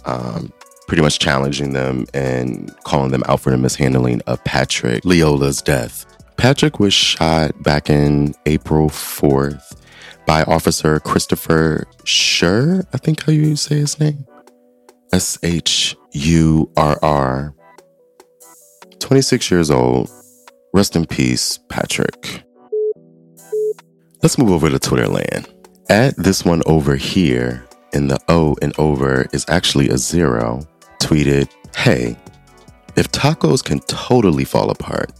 um, 0.03 0.51
pretty 0.89 1.01
much 1.01 1.19
challenging 1.19 1.71
them 1.71 2.05
and 2.13 2.75
calling 2.83 3.11
them 3.11 3.23
out 3.29 3.39
for 3.39 3.49
the 3.49 3.57
mishandling 3.57 4.21
of 4.27 4.43
Patrick 4.43 5.05
Lyoya's 5.05 5.61
death. 5.61 6.05
Patrick 6.35 6.81
was 6.81 6.93
shot 6.93 7.63
back 7.63 7.89
in 7.89 8.35
April 8.45 8.89
4th 8.89 9.77
by 10.25 10.43
Officer 10.43 10.99
Christopher 10.99 11.87
Shurr, 12.03 12.85
I 12.93 12.97
think 12.97 13.23
how 13.23 13.31
you 13.31 13.55
say 13.55 13.75
his 13.75 13.97
name. 14.01 14.25
S 15.13 15.39
H 15.43 15.95
U 16.11 16.69
R 16.75 16.99
R. 17.01 17.55
26 19.01 19.51
years 19.51 19.71
old. 19.71 20.09
Rest 20.73 20.95
in 20.95 21.05
peace, 21.05 21.59
Patrick. 21.69 22.43
Let's 24.23 24.37
move 24.37 24.51
over 24.51 24.69
to 24.69 24.79
Twitter 24.79 25.07
land. 25.07 25.49
At 25.89 26.15
this 26.15 26.45
one 26.45 26.61
over 26.65 26.95
here, 26.95 27.67
in 27.93 28.07
the 28.07 28.19
O 28.29 28.55
and 28.61 28.73
over 28.79 29.27
is 29.33 29.45
actually 29.49 29.89
a 29.89 29.97
zero, 29.97 30.61
tweeted, 31.01 31.49
Hey, 31.75 32.15
if 32.95 33.11
tacos 33.11 33.63
can 33.63 33.79
totally 33.81 34.45
fall 34.45 34.69
apart 34.69 35.11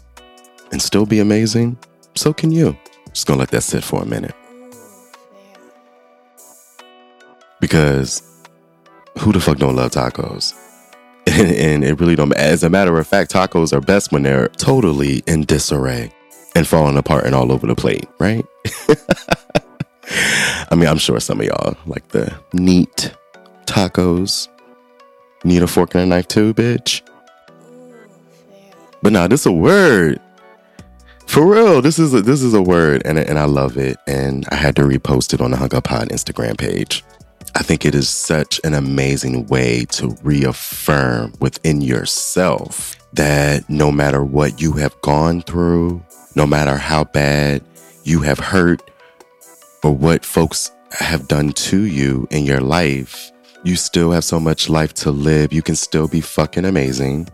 and 0.71 0.81
still 0.81 1.05
be 1.05 1.19
amazing, 1.19 1.77
so 2.15 2.31
can 2.31 2.51
you. 2.51 2.77
Just 3.11 3.27
gonna 3.27 3.39
let 3.39 3.50
that 3.50 3.63
sit 3.63 3.83
for 3.83 4.01
a 4.03 4.05
minute. 4.05 4.35
Because 7.59 8.21
who 9.19 9.33
the 9.33 9.39
fuck 9.39 9.57
don't 9.57 9.75
love 9.75 9.91
tacos? 9.91 10.53
and 11.28 11.84
it 11.84 12.00
really 12.00 12.16
don't. 12.16 12.34
As 12.34 12.63
a 12.63 12.70
matter 12.70 12.98
of 12.98 13.08
fact, 13.08 13.32
tacos 13.32 13.74
are 13.74 13.82
best 13.82 14.12
when 14.12 14.24
they're 14.24 14.48
totally 14.50 15.24
in 15.28 15.44
disarray 15.44 16.12
and 16.56 16.68
falling 16.68 16.98
apart 16.98 17.25
and 17.25 17.36
all 17.36 17.51
over 17.51 17.68
the 17.68 17.75
plate, 17.75 18.08
right? 18.20 18.46
I 20.72 20.75
mean, 20.75 20.88
I'm 20.88 20.98
sure 20.98 21.20
some 21.20 21.40
of 21.40 21.46
y'all 21.46 21.78
like 21.86 22.08
the 22.10 22.34
neat 22.54 23.13
tacos. 23.66 24.48
Need 25.44 25.63
a 25.63 25.68
fork 25.68 25.96
and 25.96 26.04
a 26.04 26.06
knife 26.06 26.28
too, 26.28 26.54
bitch. 26.54 27.01
But 29.01 29.13
now 29.13 29.28
this 29.28 29.42
is 29.42 29.46
a 29.48 29.51
word. 29.51 30.20
For 31.28 31.46
real, 31.46 31.82
this 31.82 31.98
is 31.98 32.13
a, 32.13 32.22
this 32.22 32.42
is 32.42 32.54
a 32.54 32.62
word, 32.62 33.01
and 33.06 33.18
and 33.18 33.40
I 33.40 33.46
love 33.46 33.78
it, 33.78 33.98
and 34.06 34.46
I 34.51 34.56
had 34.56 34.75
to 34.75 34.82
repost 34.82 35.34
it 35.34 35.42
on 35.42 35.51
the 35.51 35.58
Hung 35.58 35.74
Up 35.74 35.86
Pod 35.86 36.10
Instagram 36.10 36.58
page. 36.58 37.04
I 37.53 37.63
think 37.63 37.86
it 37.86 37.96
is 37.96 38.08
such 38.08 38.62
an 38.63 38.74
amazing 38.74 39.48
way 39.48 39.86
to 39.91 40.15
reaffirm 40.24 41.34
within 41.39 41.81
yourself 41.81 42.96
that 43.13 43.70
no 43.70 43.91
matter 43.91 44.24
what 44.24 44.62
you 44.62 44.74
have 44.74 45.00
gone 45.01 45.41
through, 45.41 46.01
no 46.36 46.46
matter 46.46 46.77
how 46.77 47.03
bad 47.03 47.62
you 48.03 48.22
have 48.22 48.39
hurt 48.39 48.89
or 49.84 49.91
what 49.91 50.24
folks 50.24 50.72
have 50.91 51.27
done 51.27 51.51
to 51.53 51.81
you 51.84 52.25
in 52.31 52.46
your 52.46 52.62
life, 52.62 53.31
you 53.63 53.75
still 53.75 54.12
have 54.12 54.24
so 54.24 54.39
much 54.39 54.70
life 54.70 54.93
to 54.93 55.12
live. 55.12 55.51
You 55.51 55.62
can 55.62 55.75
still 55.75 56.08
be 56.08 56.22
fucking 56.22 56.65
amazing. 56.65 57.27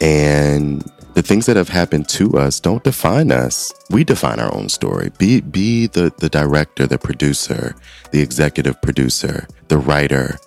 And 0.00 0.88
the 1.18 1.22
things 1.22 1.46
that 1.46 1.56
have 1.56 1.68
happened 1.68 2.08
to 2.08 2.38
us 2.38 2.60
don't 2.60 2.84
define 2.84 3.32
us. 3.32 3.72
We 3.90 4.04
define 4.04 4.38
our 4.38 4.54
own 4.54 4.68
story. 4.68 5.10
Be 5.18 5.40
be 5.40 5.88
the 5.88 6.12
the 6.18 6.28
director, 6.28 6.86
the 6.86 6.96
producer, 6.96 7.74
the 8.12 8.20
executive 8.20 8.80
producer, 8.82 9.48
the 9.66 9.78
writer, 9.78 10.38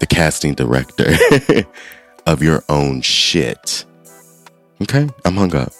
the 0.00 0.06
casting 0.06 0.52
director 0.52 1.14
of 2.26 2.42
your 2.42 2.62
own 2.68 3.00
shit. 3.00 3.86
Okay? 4.82 5.08
I'm 5.24 5.36
hung 5.36 5.56
up. 5.56 5.72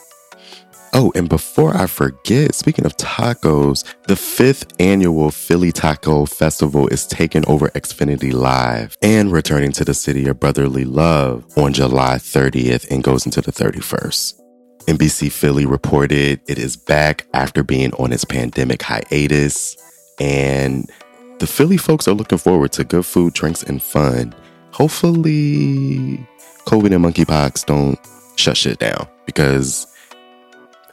Oh, 0.95 1.11
and 1.15 1.27
before 1.27 1.75
I 1.75 1.87
forget, 1.87 2.55
speaking 2.55 2.85
of 2.85 2.95
tacos, 2.99 3.83
the 4.09 4.17
fifth 4.17 4.75
annual 4.79 5.31
Philly 5.31 5.73
Taco 5.73 6.27
Festival 6.27 6.87
is 6.89 7.07
taking 7.07 7.49
over 7.49 7.69
Xfinity 7.71 8.31
Live 8.35 8.99
and 9.01 9.33
returning 9.33 9.73
to 9.73 9.87
the 9.87 9.95
city 9.95 10.29
of 10.29 10.39
brotherly 10.39 10.85
love 10.85 11.47
on 11.57 11.73
July 11.73 12.17
30th 12.17 12.91
and 12.91 13.03
goes 13.03 13.25
into 13.25 13.41
the 13.41 13.53
31st. 13.53 14.39
NBC 14.87 15.33
Philly 15.33 15.65
reported 15.65 16.43
it 16.47 16.59
is 16.59 16.77
back 16.77 17.27
after 17.33 17.63
being 17.63 17.95
on 17.95 18.13
its 18.13 18.27
pandemic 18.27 18.83
hiatus, 18.83 19.79
and 20.21 20.91
the 21.39 21.47
Philly 21.47 21.79
folks 21.79 22.07
are 22.07 22.15
looking 22.15 22.37
forward 22.37 22.73
to 22.73 22.85
good 22.85 23.07
food, 23.07 23.33
drinks, 23.33 23.63
and 23.63 23.83
fun. 23.83 24.35
Hopefully, 24.73 26.19
COVID 26.67 26.95
and 26.95 27.03
monkeypox 27.03 27.65
don't 27.65 27.99
shut 28.37 28.59
shit 28.59 28.79
down 28.79 29.09
because 29.25 29.87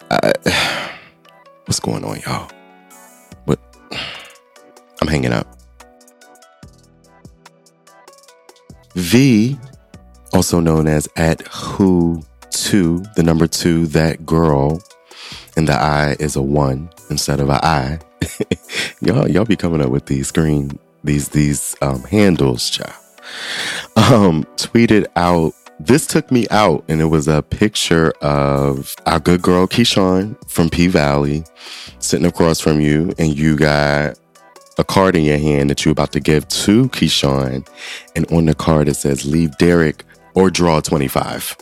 I, 0.09 0.33
what's 1.65 1.79
going 1.79 2.03
on, 2.03 2.19
y'all? 2.21 2.49
What? 3.45 3.59
I'm 5.01 5.07
hanging 5.07 5.33
up. 5.33 5.47
V, 8.95 9.57
also 10.33 10.59
known 10.59 10.87
as 10.87 11.07
at 11.15 11.41
who 11.47 12.23
two, 12.49 13.03
the 13.15 13.23
number 13.23 13.47
two, 13.47 13.87
that 13.87 14.25
girl, 14.25 14.81
and 15.55 15.67
the 15.67 15.73
I 15.73 16.15
is 16.19 16.35
a 16.35 16.41
one 16.41 16.89
instead 17.09 17.39
of 17.39 17.49
a 17.49 17.63
I. 17.65 17.99
y'all, 19.01 19.29
y'all 19.29 19.45
be 19.45 19.55
coming 19.55 19.81
up 19.81 19.89
with 19.89 20.07
these 20.07 20.27
screen, 20.27 20.77
these 21.03 21.29
these 21.29 21.75
um, 21.81 22.03
handles, 22.03 22.69
child. 22.69 22.93
Um, 23.95 24.43
tweeted 24.55 25.05
out 25.15 25.53
this 25.79 26.05
took 26.05 26.31
me 26.31 26.45
out, 26.51 26.83
and 26.87 27.01
it 27.01 27.05
was 27.05 27.27
a 27.27 27.41
picture 27.41 28.11
of 28.21 28.95
our 29.05 29.19
good 29.19 29.41
girl 29.41 29.67
Keyshawn 29.67 30.37
from 30.49 30.69
P 30.69 30.87
Valley 30.87 31.43
sitting 31.99 32.25
across 32.25 32.59
from 32.59 32.81
you, 32.81 33.13
and 33.17 33.37
you 33.37 33.55
got 33.55 34.19
a 34.77 34.83
card 34.83 35.15
in 35.15 35.23
your 35.23 35.37
hand 35.37 35.69
that 35.69 35.83
you're 35.83 35.91
about 35.91 36.11
to 36.13 36.19
give 36.19 36.47
to 36.47 36.89
Keyshawn. 36.89 37.67
And 38.15 38.31
on 38.31 38.45
the 38.45 38.55
card, 38.55 38.87
it 38.87 38.95
says, 38.95 39.25
Leave 39.25 39.57
Derek 39.57 40.03
or 40.35 40.49
draw 40.49 40.79
25. 40.79 41.57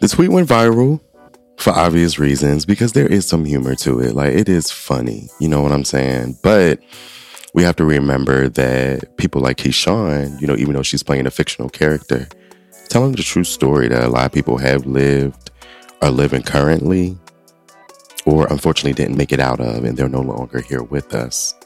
The 0.00 0.08
tweet 0.08 0.30
went 0.30 0.48
viral 0.48 1.00
for 1.56 1.72
obvious 1.72 2.18
reasons 2.18 2.66
because 2.66 2.92
there 2.92 3.06
is 3.06 3.26
some 3.26 3.44
humor 3.44 3.74
to 3.76 4.00
it. 4.00 4.14
Like, 4.14 4.34
it 4.34 4.48
is 4.48 4.70
funny. 4.70 5.28
You 5.40 5.48
know 5.48 5.62
what 5.62 5.72
I'm 5.72 5.84
saying? 5.84 6.38
But 6.42 6.80
we 7.54 7.62
have 7.62 7.76
to 7.76 7.84
remember 7.84 8.48
that 8.50 9.16
people 9.16 9.40
like 9.40 9.56
Keyshawn, 9.56 10.40
you 10.40 10.46
know, 10.46 10.56
even 10.56 10.74
though 10.74 10.82
she's 10.82 11.02
playing 11.02 11.26
a 11.26 11.30
fictional 11.30 11.70
character, 11.70 12.28
telling 12.94 13.10
the 13.10 13.24
true 13.24 13.42
story 13.42 13.88
that 13.88 14.04
a 14.04 14.08
lot 14.08 14.24
of 14.24 14.30
people 14.30 14.56
have 14.56 14.86
lived, 14.86 15.50
are 16.00 16.12
living 16.12 16.44
currently, 16.44 17.18
or 18.24 18.46
unfortunately 18.52 18.92
didn't 18.92 19.16
make 19.16 19.32
it 19.32 19.40
out 19.40 19.58
of, 19.58 19.82
and 19.82 19.96
they're 19.96 20.08
no 20.08 20.20
longer 20.20 20.60
here 20.60 20.84
with 20.84 21.12
us. 21.12 21.56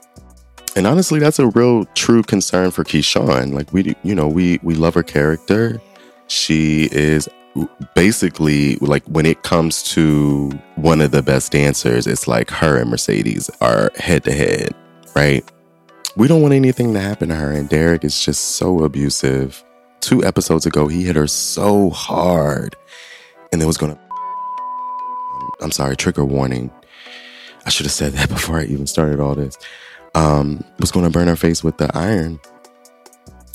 And 0.74 0.86
honestly, 0.86 1.18
that's 1.18 1.38
a 1.38 1.48
real 1.48 1.84
true 1.94 2.22
concern 2.22 2.70
for 2.70 2.82
Keyshawn. 2.82 3.52
Like 3.52 3.70
we, 3.74 3.94
you 4.02 4.14
know, 4.14 4.26
we 4.26 4.58
we 4.62 4.74
love 4.74 4.94
her 4.94 5.02
character. 5.02 5.82
She 6.28 6.88
is 6.92 7.28
basically 7.94 8.76
like 8.76 9.04
when 9.04 9.26
it 9.26 9.42
comes 9.42 9.82
to 9.94 10.48
one 10.76 11.02
of 11.02 11.10
the 11.10 11.22
best 11.22 11.52
dancers, 11.52 12.06
it's 12.06 12.26
like 12.26 12.48
her 12.48 12.78
and 12.78 12.88
Mercedes 12.88 13.50
are 13.60 13.90
head 13.96 14.24
to 14.24 14.32
head, 14.32 14.74
right? 15.14 15.44
We 16.16 16.26
don't 16.26 16.40
want 16.40 16.54
anything 16.54 16.94
to 16.94 17.00
happen 17.00 17.28
to 17.28 17.34
her. 17.34 17.52
And 17.52 17.68
Derek 17.68 18.02
is 18.02 18.18
just 18.24 18.56
so 18.56 18.82
abusive. 18.82 19.62
Two 20.08 20.24
episodes 20.24 20.64
ago, 20.64 20.88
he 20.88 21.04
hit 21.04 21.16
her 21.16 21.26
so 21.26 21.90
hard 21.90 22.74
and 23.52 23.60
it 23.60 23.66
was 23.66 23.76
gonna 23.76 23.98
I'm 25.60 25.70
sorry, 25.70 25.96
trigger 25.96 26.24
warning. 26.24 26.70
I 27.66 27.68
should 27.68 27.84
have 27.84 27.92
said 27.92 28.14
that 28.14 28.28
before 28.30 28.58
I 28.58 28.64
even 28.64 28.86
started 28.86 29.20
all 29.20 29.34
this. 29.34 29.58
Um, 30.14 30.64
was 30.80 30.92
to 30.92 31.10
burn 31.10 31.28
her 31.28 31.36
face 31.36 31.62
with 31.62 31.76
the 31.76 31.94
iron. 31.94 32.40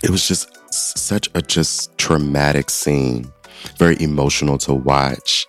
It 0.04 0.12
was 0.12 0.28
just 0.28 0.48
such 0.72 1.28
a 1.34 1.42
just 1.42 1.98
traumatic 1.98 2.70
scene, 2.70 3.34
very 3.80 4.00
emotional 4.00 4.60
to 4.60 4.76
watch. 4.76 5.48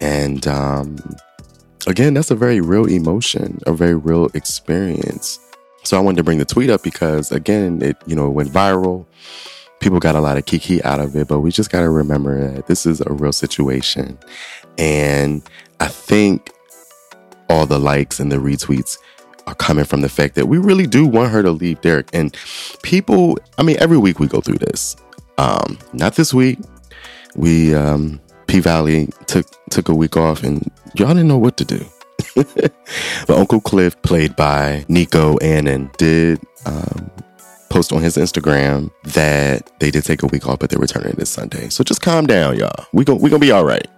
And 0.00 0.48
um, 0.48 0.96
again, 1.86 2.12
that's 2.12 2.32
a 2.32 2.34
very 2.34 2.60
real 2.60 2.86
emotion, 2.86 3.60
a 3.68 3.72
very 3.72 3.94
real 3.94 4.26
experience. 4.34 5.38
So 5.84 5.96
I 5.96 6.00
wanted 6.00 6.16
to 6.16 6.24
bring 6.24 6.38
the 6.38 6.44
tweet 6.44 6.70
up 6.70 6.82
because 6.82 7.30
again, 7.30 7.80
it 7.82 7.96
you 8.04 8.16
know 8.16 8.28
went 8.28 8.48
viral. 8.48 9.06
People 9.84 10.00
got 10.00 10.14
a 10.14 10.20
lot 10.20 10.38
of 10.38 10.46
kiki 10.46 10.82
out 10.82 10.98
of 10.98 11.14
it, 11.14 11.28
but 11.28 11.40
we 11.40 11.50
just 11.50 11.70
got 11.70 11.82
to 11.82 11.90
remember 11.90 12.52
that 12.52 12.68
this 12.68 12.86
is 12.86 13.02
a 13.02 13.12
real 13.12 13.34
situation. 13.34 14.18
And 14.78 15.42
I 15.78 15.88
think 15.88 16.52
all 17.50 17.66
the 17.66 17.78
likes 17.78 18.18
and 18.18 18.32
the 18.32 18.36
retweets 18.36 18.96
are 19.46 19.54
coming 19.54 19.84
from 19.84 20.00
the 20.00 20.08
fact 20.08 20.36
that 20.36 20.48
we 20.48 20.56
really 20.56 20.86
do 20.86 21.04
want 21.06 21.32
her 21.32 21.42
to 21.42 21.50
leave 21.50 21.82
Derek. 21.82 22.08
And 22.14 22.34
people, 22.82 23.36
I 23.58 23.62
mean, 23.62 23.76
every 23.78 23.98
week 23.98 24.18
we 24.18 24.26
go 24.26 24.40
through 24.40 24.56
this. 24.56 24.96
Um, 25.36 25.76
not 25.92 26.14
this 26.14 26.32
week. 26.32 26.60
We 27.36 27.74
um 27.74 28.22
P 28.46 28.60
Valley 28.60 29.10
took 29.26 29.44
took 29.68 29.90
a 29.90 29.94
week 29.94 30.16
off 30.16 30.44
and 30.44 30.66
y'all 30.94 31.08
didn't 31.08 31.28
know 31.28 31.36
what 31.36 31.58
to 31.58 31.64
do. 31.66 31.84
but 32.34 33.30
Uncle 33.36 33.60
Cliff, 33.60 34.00
played 34.00 34.34
by 34.34 34.86
Nicco 34.88 35.36
Annan, 35.42 35.90
did 35.98 36.40
um, 36.64 37.10
post 37.74 37.92
on 37.92 38.00
his 38.00 38.16
Instagram 38.16 38.88
that 39.02 39.68
they 39.80 39.90
did 39.90 40.04
take 40.04 40.22
a 40.22 40.28
week 40.28 40.46
off, 40.46 40.60
but 40.60 40.70
they're 40.70 40.78
returning 40.78 41.12
this 41.18 41.28
Sunday. 41.28 41.68
So 41.70 41.82
just 41.82 42.00
calm 42.00 42.24
down, 42.24 42.56
y'all. 42.56 42.86
We 42.92 43.04
go 43.04 43.16
we 43.16 43.28
gonna 43.28 43.40
be 43.40 43.50
all 43.50 43.64
right. 43.64 43.88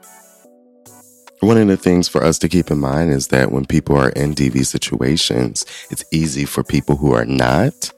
One 1.40 1.58
of 1.58 1.68
the 1.68 1.76
things 1.76 2.08
for 2.08 2.24
us 2.24 2.38
to 2.38 2.48
keep 2.48 2.70
in 2.70 2.78
mind 2.78 3.12
is 3.12 3.28
that 3.28 3.52
when 3.52 3.66
people 3.66 3.94
are 3.94 4.08
in 4.08 4.34
DV 4.34 4.64
situations, 4.64 5.66
it's 5.90 6.02
easy 6.10 6.46
for 6.46 6.64
people 6.64 6.96
who 6.96 7.12
are 7.12 7.26
not 7.26 7.92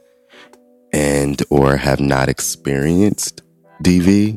and 0.93 1.41
or 1.49 1.77
have 1.77 2.01
not 2.01 2.29
experienced 2.29 3.43
DV 3.85 4.37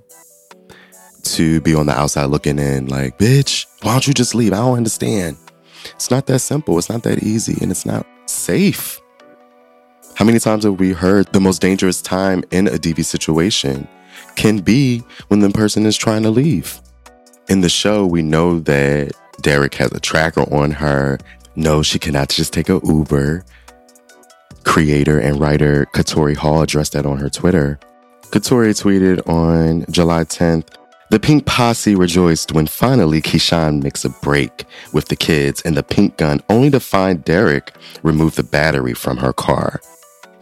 to 1.24 1.62
be 1.62 1.74
on 1.74 1.88
the 1.88 1.94
outside 1.94 2.26
looking 2.26 2.60
in 2.60 2.86
like, 2.86 3.18
bitch, 3.18 3.66
why 3.82 3.94
don't 3.94 4.06
you 4.06 4.14
just 4.14 4.36
leave? 4.36 4.54
I 4.54 4.58
don't 4.58 4.78
understand. 4.78 5.38
It's 5.96 6.12
not 6.12 6.28
that 6.28 6.40
simple. 6.40 6.78
It's 6.78 6.90
not 6.90 7.02
that 7.02 7.24
easy 7.24 7.58
and 7.62 7.72
it's 7.72 7.86
not 7.86 8.06
safe. 8.28 9.01
How 10.22 10.26
many 10.26 10.38
times 10.38 10.66
have 10.66 10.80
we 10.80 10.92
heard 10.92 11.34
the 11.34 11.40
most 11.40 11.62
dangerous 11.62 12.00
time 12.00 12.44
in 12.52 12.68
a 12.68 12.78
DV 12.78 13.04
situation 13.06 13.88
can 14.36 14.60
be 14.60 15.00
when 15.30 15.40
the 15.40 15.50
person 15.50 15.84
is 15.88 15.98
trying 15.98 16.22
to 16.22 16.30
leave? 16.30 16.80
In 17.50 17.62
the 17.62 17.70
show, 17.70 18.06
we 18.06 18.22
know 18.22 18.60
that 18.60 19.14
Derek 19.42 19.74
has 19.74 19.92
a 19.94 20.00
tracker 20.00 20.42
on 20.54 20.70
her. 20.70 21.18
No, 21.56 21.82
she 21.82 21.98
cannot 21.98 22.30
just 22.30 22.54
take 22.54 22.70
a 22.70 22.80
Uber. 22.84 23.44
Creator 24.64 25.18
and 25.18 25.40
writer 25.40 25.88
Katori 25.88 26.36
Hall 26.36 26.62
addressed 26.62 26.94
that 26.94 27.08
on 27.08 27.18
her 27.18 27.30
Twitter. 27.32 27.80
Katori 28.26 28.80
tweeted 28.80 29.28
on 29.28 29.92
July 29.92 30.24
10th, 30.26 30.68
the 31.10 31.20
Pink 31.20 31.48
Posse 31.48 31.96
rejoiced 31.96 32.52
when 32.52 32.68
finally 32.68 33.24
Keyshawn 33.24 33.82
makes 33.82 34.06
a 34.06 34.10
break 34.22 34.66
with 34.94 35.08
the 35.08 35.16
kids 35.16 35.64
and 35.64 35.76
the 35.76 35.82
pink 35.82 36.18
gun, 36.18 36.44
only 36.48 36.70
to 36.70 36.80
find 36.80 37.26
Derek 37.26 37.74
remove 38.04 38.36
the 38.36 38.44
battery 38.44 38.94
from 38.94 39.18
her 39.18 39.34
car. 39.34 39.82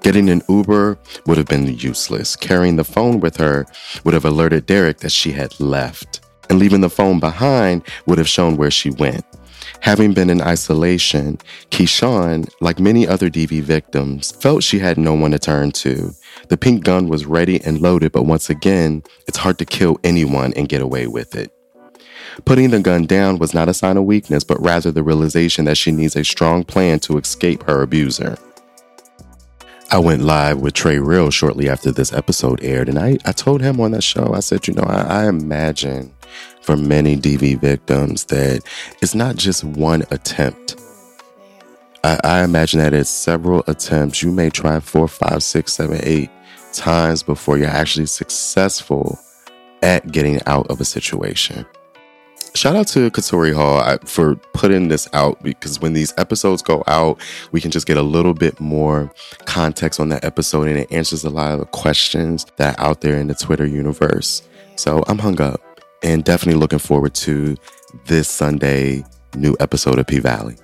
Getting 0.01 0.29
an 0.29 0.41
Uber 0.47 0.97
would 1.25 1.37
have 1.37 1.47
been 1.47 1.67
useless. 1.77 2.35
Carrying 2.35 2.77
the 2.77 2.83
phone 2.83 3.19
with 3.19 3.37
her 3.37 3.65
would 4.03 4.13
have 4.13 4.25
alerted 4.25 4.65
Derek 4.65 4.99
that 4.99 5.11
she 5.11 5.31
had 5.31 5.59
left 5.59 6.21
and 6.49 6.59
leaving 6.59 6.81
the 6.81 6.89
phone 6.89 7.19
behind 7.19 7.83
would 8.05 8.17
have 8.17 8.27
shown 8.27 8.57
where 8.57 8.71
she 8.71 8.89
went. 8.89 9.23
Having 9.81 10.13
been 10.13 10.29
in 10.29 10.41
isolation, 10.41 11.37
Keyshawn, 11.69 12.49
like 12.59 12.79
many 12.79 13.07
other 13.07 13.29
DV 13.29 13.61
victims, 13.61 14.31
felt 14.31 14.63
she 14.63 14.79
had 14.79 14.97
no 14.97 15.13
one 15.13 15.31
to 15.31 15.39
turn 15.39 15.71
to. 15.71 16.11
The 16.49 16.57
pink 16.57 16.83
gun 16.83 17.07
was 17.07 17.25
ready 17.25 17.61
and 17.63 17.79
loaded, 17.79 18.11
but 18.11 18.25
once 18.25 18.49
again, 18.49 19.03
it's 19.27 19.37
hard 19.37 19.57
to 19.59 19.65
kill 19.65 19.99
anyone 20.03 20.53
and 20.55 20.67
get 20.67 20.81
away 20.81 21.07
with 21.07 21.35
it. 21.35 21.51
Putting 22.45 22.71
the 22.71 22.79
gun 22.79 23.05
down 23.05 23.37
was 23.37 23.53
not 23.53 23.69
a 23.69 23.73
sign 23.73 23.97
of 23.97 24.05
weakness, 24.05 24.43
but 24.43 24.61
rather 24.61 24.91
the 24.91 25.03
realization 25.03 25.65
that 25.65 25.77
she 25.77 25.91
needs 25.91 26.15
a 26.15 26.23
strong 26.23 26.63
plan 26.63 26.99
to 27.01 27.17
escape 27.17 27.63
her 27.63 27.81
abuser. 27.81 28.37
I 29.91 29.97
went 29.97 30.21
live 30.21 30.61
with 30.61 30.75
Trey 30.75 30.99
Real 30.99 31.31
shortly 31.31 31.67
after 31.67 31.91
this 31.91 32.13
episode 32.13 32.63
aired, 32.63 32.89
and 32.89 32.99
I, 32.99 33.17
I 33.25 33.31
told 33.31 33.59
him 33.59 33.81
on 33.81 33.91
that 33.91 34.03
show, 34.03 34.35
I 34.35 34.39
said, 34.39 34.67
you 34.67 34.75
know, 34.75 34.83
I, 34.83 35.23
I 35.23 35.27
imagine 35.27 36.13
for 36.61 36.77
many 36.77 37.17
DV 37.17 37.59
victims 37.59 38.25
that 38.25 38.61
it's 39.01 39.15
not 39.15 39.35
just 39.35 39.63
one 39.63 40.03
attempt. 40.11 40.79
I, 42.03 42.19
I 42.23 42.43
imagine 42.43 42.79
that 42.81 42.93
it's 42.93 43.09
several 43.09 43.63
attempts. 43.65 44.21
You 44.21 44.31
may 44.31 44.51
try 44.51 44.79
four, 44.79 45.07
five, 45.07 45.41
six, 45.41 45.73
seven, 45.73 45.99
eight 46.03 46.29
times 46.71 47.23
before 47.23 47.57
you're 47.57 47.67
actually 47.67 48.05
successful 48.05 49.17
at 49.81 50.11
getting 50.11 50.39
out 50.45 50.67
of 50.69 50.79
a 50.79 50.85
situation. 50.85 51.65
Shout 52.55 52.75
out 52.75 52.87
to 52.89 53.09
Katori 53.11 53.53
Hall 53.53 53.97
for 54.05 54.35
putting 54.53 54.89
this 54.89 55.07
out 55.13 55.41
because 55.43 55.79
when 55.79 55.93
these 55.93 56.13
episodes 56.17 56.61
go 56.61 56.83
out, 56.87 57.21
we 57.51 57.61
can 57.61 57.71
just 57.71 57.87
get 57.87 57.95
a 57.95 58.01
little 58.01 58.33
bit 58.33 58.59
more 58.59 59.11
context 59.45 59.99
on 59.99 60.09
that 60.09 60.25
episode 60.25 60.67
and 60.67 60.77
it 60.77 60.91
answers 60.91 61.23
a 61.23 61.29
lot 61.29 61.53
of 61.53 61.59
the 61.59 61.65
questions 61.67 62.45
that 62.57 62.77
out 62.79 63.01
there 63.01 63.17
in 63.17 63.27
the 63.27 63.35
Twitter 63.35 63.65
universe. 63.65 64.41
So 64.75 65.03
I'm 65.07 65.19
hung 65.19 65.39
up 65.39 65.61
and 66.03 66.23
definitely 66.23 66.59
looking 66.59 66.79
forward 66.79 67.13
to 67.15 67.55
this 68.05 68.27
Sunday 68.27 69.05
new 69.35 69.55
episode 69.59 69.99
of 69.99 70.07
P 70.07 70.19
Valley. 70.19 70.57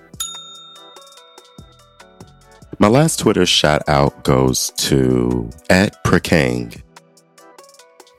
My 2.77 2.89
last 2.89 3.19
Twitter 3.19 3.45
shout 3.45 3.87
out 3.87 4.23
goes 4.23 4.71
to 4.77 5.49
at 5.69 6.03
Prikang. 6.03 6.81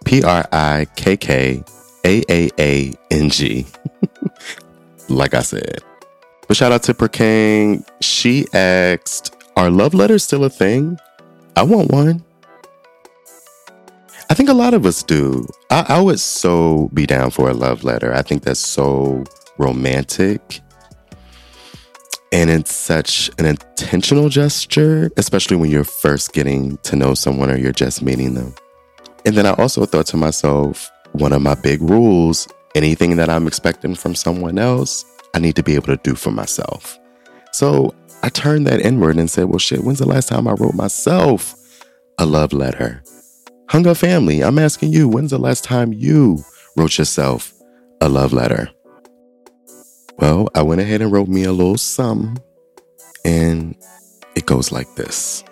P 0.06 0.22
R 0.22 0.48
I 0.52 0.86
K 0.96 1.16
K 1.16 1.62
A 2.06 2.22
A 2.30 2.50
A 2.60 2.92
N 3.10 3.28
G. 3.30 3.66
like 5.08 5.34
I 5.34 5.42
said. 5.42 5.80
But 6.46 6.56
shout 6.56 6.70
out 6.70 6.84
to 6.84 6.94
Prikang. 6.94 7.84
She 8.00 8.46
asked, 8.52 9.34
Are 9.56 9.70
love 9.70 9.92
letters 9.92 10.22
still 10.22 10.44
a 10.44 10.50
thing? 10.50 10.98
I 11.56 11.64
want 11.64 11.90
one. 11.90 12.24
I 14.30 14.34
think 14.34 14.48
a 14.48 14.54
lot 14.54 14.74
of 14.74 14.86
us 14.86 15.02
do. 15.02 15.46
I, 15.70 15.84
I 15.88 16.00
would 16.00 16.20
so 16.20 16.90
be 16.94 17.06
down 17.06 17.30
for 17.30 17.50
a 17.50 17.54
love 17.54 17.82
letter. 17.82 18.14
I 18.14 18.22
think 18.22 18.42
that's 18.42 18.60
so 18.60 19.24
romantic. 19.58 20.60
And 22.32 22.50
it's 22.50 22.74
such 22.74 23.30
an 23.38 23.46
intentional 23.46 24.28
gesture, 24.28 25.10
especially 25.16 25.56
when 25.56 25.70
you're 25.70 25.84
first 25.84 26.32
getting 26.32 26.76
to 26.78 26.94
know 26.94 27.14
someone 27.14 27.50
or 27.50 27.56
you're 27.56 27.72
just 27.72 28.02
meeting 28.02 28.34
them. 28.34 28.54
And 29.24 29.36
then 29.36 29.46
I 29.46 29.54
also 29.54 29.86
thought 29.86 30.06
to 30.06 30.16
myself, 30.16 30.90
one 31.18 31.32
of 31.32 31.42
my 31.42 31.54
big 31.54 31.80
rules 31.82 32.48
anything 32.76 33.16
that 33.16 33.30
I'm 33.30 33.46
expecting 33.46 33.94
from 33.94 34.14
someone 34.14 34.58
else, 34.58 35.04
I 35.34 35.38
need 35.38 35.56
to 35.56 35.62
be 35.62 35.74
able 35.74 35.86
to 35.86 35.96
do 35.96 36.14
for 36.14 36.30
myself. 36.30 36.98
So 37.52 37.94
I 38.22 38.28
turned 38.28 38.66
that 38.66 38.80
inward 38.80 39.16
and 39.16 39.30
said, 39.30 39.46
well, 39.46 39.58
shit, 39.58 39.82
when's 39.82 39.98
the 39.98 40.06
last 40.06 40.28
time 40.28 40.46
I 40.46 40.52
wrote 40.52 40.74
myself 40.74 41.54
a 42.18 42.26
love 42.26 42.52
letter? 42.52 43.02
Hung 43.70 43.86
Up 43.86 43.96
family, 43.96 44.44
I'm 44.44 44.58
asking 44.58 44.92
you, 44.92 45.08
when's 45.08 45.30
the 45.30 45.38
last 45.38 45.64
time 45.64 45.92
you 45.92 46.44
wrote 46.76 46.98
yourself 46.98 47.52
a 48.00 48.08
love 48.08 48.32
letter? 48.32 48.68
Well, 50.18 50.48
I 50.54 50.62
went 50.62 50.80
ahead 50.80 51.02
and 51.02 51.10
wrote 51.10 51.28
me 51.28 51.44
a 51.44 51.52
little 51.52 51.78
sum, 51.78 52.36
and 53.24 53.74
it 54.34 54.46
goes 54.46 54.70
like 54.70 54.94
this 54.94 55.42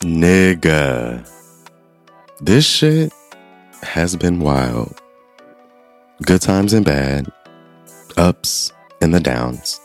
Nigga, 0.00 1.28
this 2.40 2.64
shit 2.64 3.12
has 3.86 4.16
been 4.16 4.40
wild. 4.40 5.00
Good 6.22 6.42
times 6.42 6.72
and 6.72 6.84
bad, 6.84 7.32
ups 8.16 8.72
and 9.00 9.14
the 9.14 9.20
downs. 9.20 9.80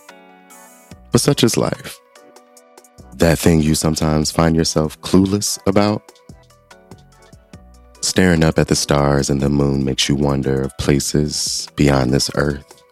But 1.12 1.22
such 1.22 1.44
is 1.44 1.58
life. 1.58 2.00
That 3.16 3.38
thing 3.38 3.62
you 3.62 3.76
sometimes 3.76 4.32
find 4.32 4.56
yourself 4.56 5.00
clueless 5.02 5.60
about. 5.68 6.12
Staring 8.02 8.44
up 8.44 8.58
at 8.58 8.68
the 8.68 8.76
stars 8.76 9.30
and 9.30 9.42
the 9.42 9.50
moon 9.50 9.86
makes 9.86 10.10
you 10.10 10.16
wonder 10.16 10.62
of 10.62 10.78
places 10.78 11.68
beyond 11.76 12.12
this 12.12 12.32
earth. 12.36 12.84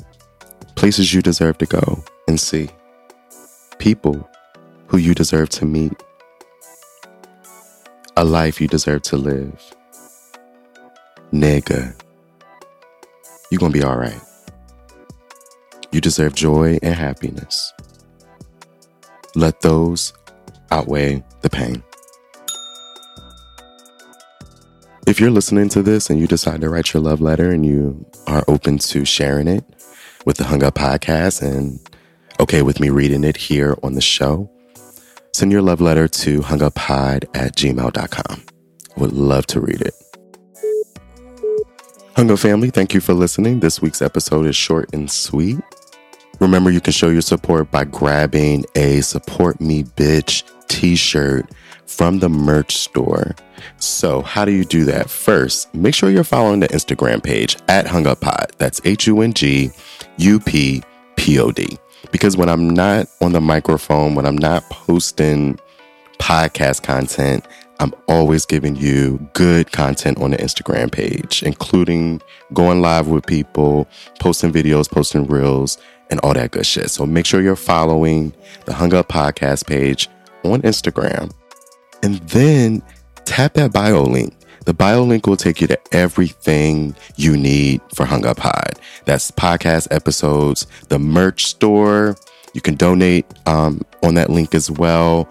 Places 0.76 1.14
you 1.14 1.22
deserve 1.22 1.58
to 1.58 1.66
go 1.66 2.04
and 2.28 2.40
see. 2.40 2.70
People 3.80 4.30
who 4.88 4.98
you 4.98 5.16
deserve 5.16 5.50
to 5.50 5.66
meet. 5.66 5.94
A 8.18 8.24
life 8.24 8.62
you 8.62 8.68
deserve 8.68 9.02
to 9.04 9.18
live. 9.18 9.76
Nigga, 11.34 11.94
you 13.52 13.60
gonna 13.60 13.72
be 13.72 13.84
alright. 13.84 14.20
You 15.92 16.02
deserve 16.02 16.34
joy 16.34 16.80
and 16.82 16.96
happiness. 16.96 17.72
Let 19.36 19.62
those 19.62 20.12
outweigh 20.72 21.24
the 21.42 21.50
pain. 21.50 21.84
If 25.06 25.20
you're 25.20 25.32
listening 25.32 25.70
to 25.70 25.84
this 25.84 26.10
and 26.10 26.20
you 26.20 26.28
decide 26.28 26.62
to 26.62 26.70
write 26.70 26.94
your 26.94 27.02
love 27.02 27.22
letter 27.22 27.52
and 27.52 27.66
you 27.66 28.06
are 28.28 28.44
open 28.48 28.78
to 28.80 29.06
sharing 29.06 29.48
it 29.48 29.64
with 30.26 30.38
the 30.38 30.44
Hung 30.44 30.64
Up 30.64 30.76
podcast 30.76 31.42
and 31.42 31.80
okay 32.40 32.62
with 32.62 32.80
me 32.80 32.90
reading 32.90 33.24
it 33.24 33.38
here 33.38 33.76
on 33.84 33.94
the 33.94 34.02
show, 34.02 34.50
send 35.34 35.52
your 35.52 35.62
love 35.62 35.82
letter 35.82 36.08
to 36.08 36.42
hunguppod 36.42 37.26
at 37.36 37.56
gmail.com. 37.56 38.46
Would 38.98 39.14
love 39.14 39.48
to 39.48 39.60
read 39.60 39.82
it. 39.82 39.94
Hung 42.20 42.32
Up 42.32 42.40
family, 42.40 42.70
thank 42.70 42.94
you 42.94 43.00
for 43.00 43.14
listening. 43.14 43.62
This 43.62 43.82
week's 43.82 44.02
episode 44.02 44.46
is 44.46 44.54
short 44.54 44.94
and 44.94 45.10
sweet. 45.10 45.58
Remember, 46.42 46.70
you 46.70 46.82
can 46.82 46.92
show 46.92 47.08
your 47.08 47.22
support 47.22 47.72
by 47.72 47.86
grabbing 47.86 48.66
a 48.76 49.00
Support 49.00 49.62
Me 49.62 49.84
Bitch 49.84 50.44
t 50.68 50.98
shirt 50.98 51.50
from 51.86 52.20
the 52.20 52.28
merch 52.28 52.76
store. 52.76 53.38
So, 53.78 54.22
how 54.22 54.44
do 54.44 54.52
you 54.52 54.66
do 54.66 54.84
that? 54.84 55.10
First, 55.10 55.74
make 55.74 55.96
sure 55.96 56.10
you're 56.10 56.26
following 56.26 56.60
the 56.60 56.68
Instagram 56.68 57.24
page 57.24 57.56
at 57.70 57.88
Hung 57.88 58.06
Up 58.06 58.20
Pod. 58.20 58.52
That's 58.58 58.82
H 58.84 59.08
U 59.08 59.22
N 59.22 59.32
G 59.32 59.72
U 60.18 60.42
P 60.42 60.84
P 61.16 61.40
O 61.40 61.52
D. 61.52 61.78
Because 62.12 62.36
when 62.36 62.50
I'm 62.50 62.70
not 62.70 63.08
on 63.22 63.32
the 63.32 63.40
microphone, 63.40 64.16
when 64.16 64.26
I'm 64.26 64.38
not 64.38 64.64
posting 64.64 65.58
podcast 66.18 66.84
content, 66.84 67.46
I'm 67.80 67.94
always 68.10 68.46
giving 68.46 68.76
you 68.76 69.26
good 69.34 69.72
content 69.72 70.22
on 70.22 70.32
the 70.32 70.38
Instagram 70.38 70.92
page, 70.92 71.44
including 71.44 72.22
going 72.54 72.82
live 72.82 73.08
with 73.08 73.26
people, 73.26 73.88
posting 74.20 74.52
videos, 74.52 74.90
posting 74.90 75.26
reels, 75.28 75.78
and 76.10 76.20
all 76.20 76.34
that 76.34 76.52
good 76.52 76.66
shit. 76.66 76.90
So 76.90 77.06
make 77.06 77.26
sure 77.26 77.42
you're 77.42 77.56
following 77.56 78.34
the 78.66 78.74
Hung 78.74 78.94
Up 78.94 79.08
Podcast 79.08 79.66
page 79.66 80.10
on 80.44 80.62
Instagram. 80.64 81.32
And 82.04 82.16
then 82.30 82.82
tap 83.24 83.54
that 83.54 83.72
bio 83.72 84.04
link. 84.04 84.36
The 84.66 84.74
bio 84.74 85.04
link 85.04 85.26
will 85.26 85.38
take 85.38 85.62
you 85.62 85.68
to 85.68 85.80
everything 85.94 86.96
you 87.16 87.38
need 87.38 87.82
for 87.96 88.06
Hung 88.06 88.26
Up 88.26 88.38
Pod. 88.38 88.74
That's 89.06 89.32
podcast 89.32 89.88
episodes, 89.90 90.68
the 90.90 91.00
merch 91.00 91.46
store. 91.46 92.18
You 92.54 92.62
can 92.62 92.76
donate 92.76 93.26
um, 93.46 93.82
on 94.04 94.16
that 94.16 94.30
link 94.30 94.54
as 94.54 94.70
well, 94.70 95.30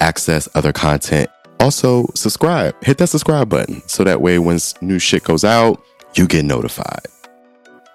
access 0.00 0.48
other 0.54 0.72
content. 0.72 1.30
Also, 1.60 2.06
subscribe. 2.14 2.74
Hit 2.82 2.96
that 2.98 3.08
subscribe 3.08 3.50
button 3.50 3.86
so 3.86 4.02
that 4.02 4.22
way 4.22 4.38
when 4.38 4.58
new 4.80 4.98
shit 4.98 5.24
goes 5.24 5.44
out, 5.44 5.82
you 6.14 6.26
get 6.26 6.46
notified. 6.46 7.06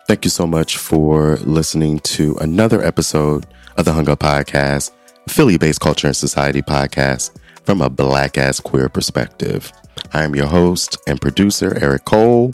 Thank 0.07 0.23
you 0.23 0.29
so 0.29 0.45
much 0.45 0.77
for 0.77 1.37
listening 1.37 1.97
to 2.01 2.35
another 2.35 2.83
episode 2.83 3.47
of 3.75 3.85
the 3.85 3.93
Hung 3.93 4.07
Up 4.07 4.19
Podcast, 4.19 4.91
Philly 5.27 5.57
based 5.57 5.81
culture 5.81 6.05
and 6.05 6.15
society 6.15 6.61
podcast 6.61 7.35
from 7.63 7.81
a 7.81 7.89
black 7.89 8.37
ass 8.37 8.59
queer 8.59 8.87
perspective. 8.87 9.71
I 10.13 10.23
am 10.23 10.35
your 10.35 10.45
host 10.45 10.97
and 11.07 11.19
producer, 11.19 11.75
Eric 11.81 12.05
Cole, 12.05 12.53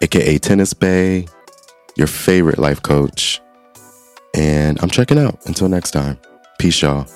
aka 0.00 0.38
Tennis 0.38 0.72
Bay, 0.72 1.26
your 1.96 2.06
favorite 2.06 2.58
life 2.58 2.80
coach. 2.80 3.42
And 4.34 4.82
I'm 4.82 4.88
checking 4.88 5.18
out. 5.18 5.44
Until 5.44 5.68
next 5.68 5.90
time, 5.90 6.18
peace, 6.58 6.80
y'all. 6.80 7.06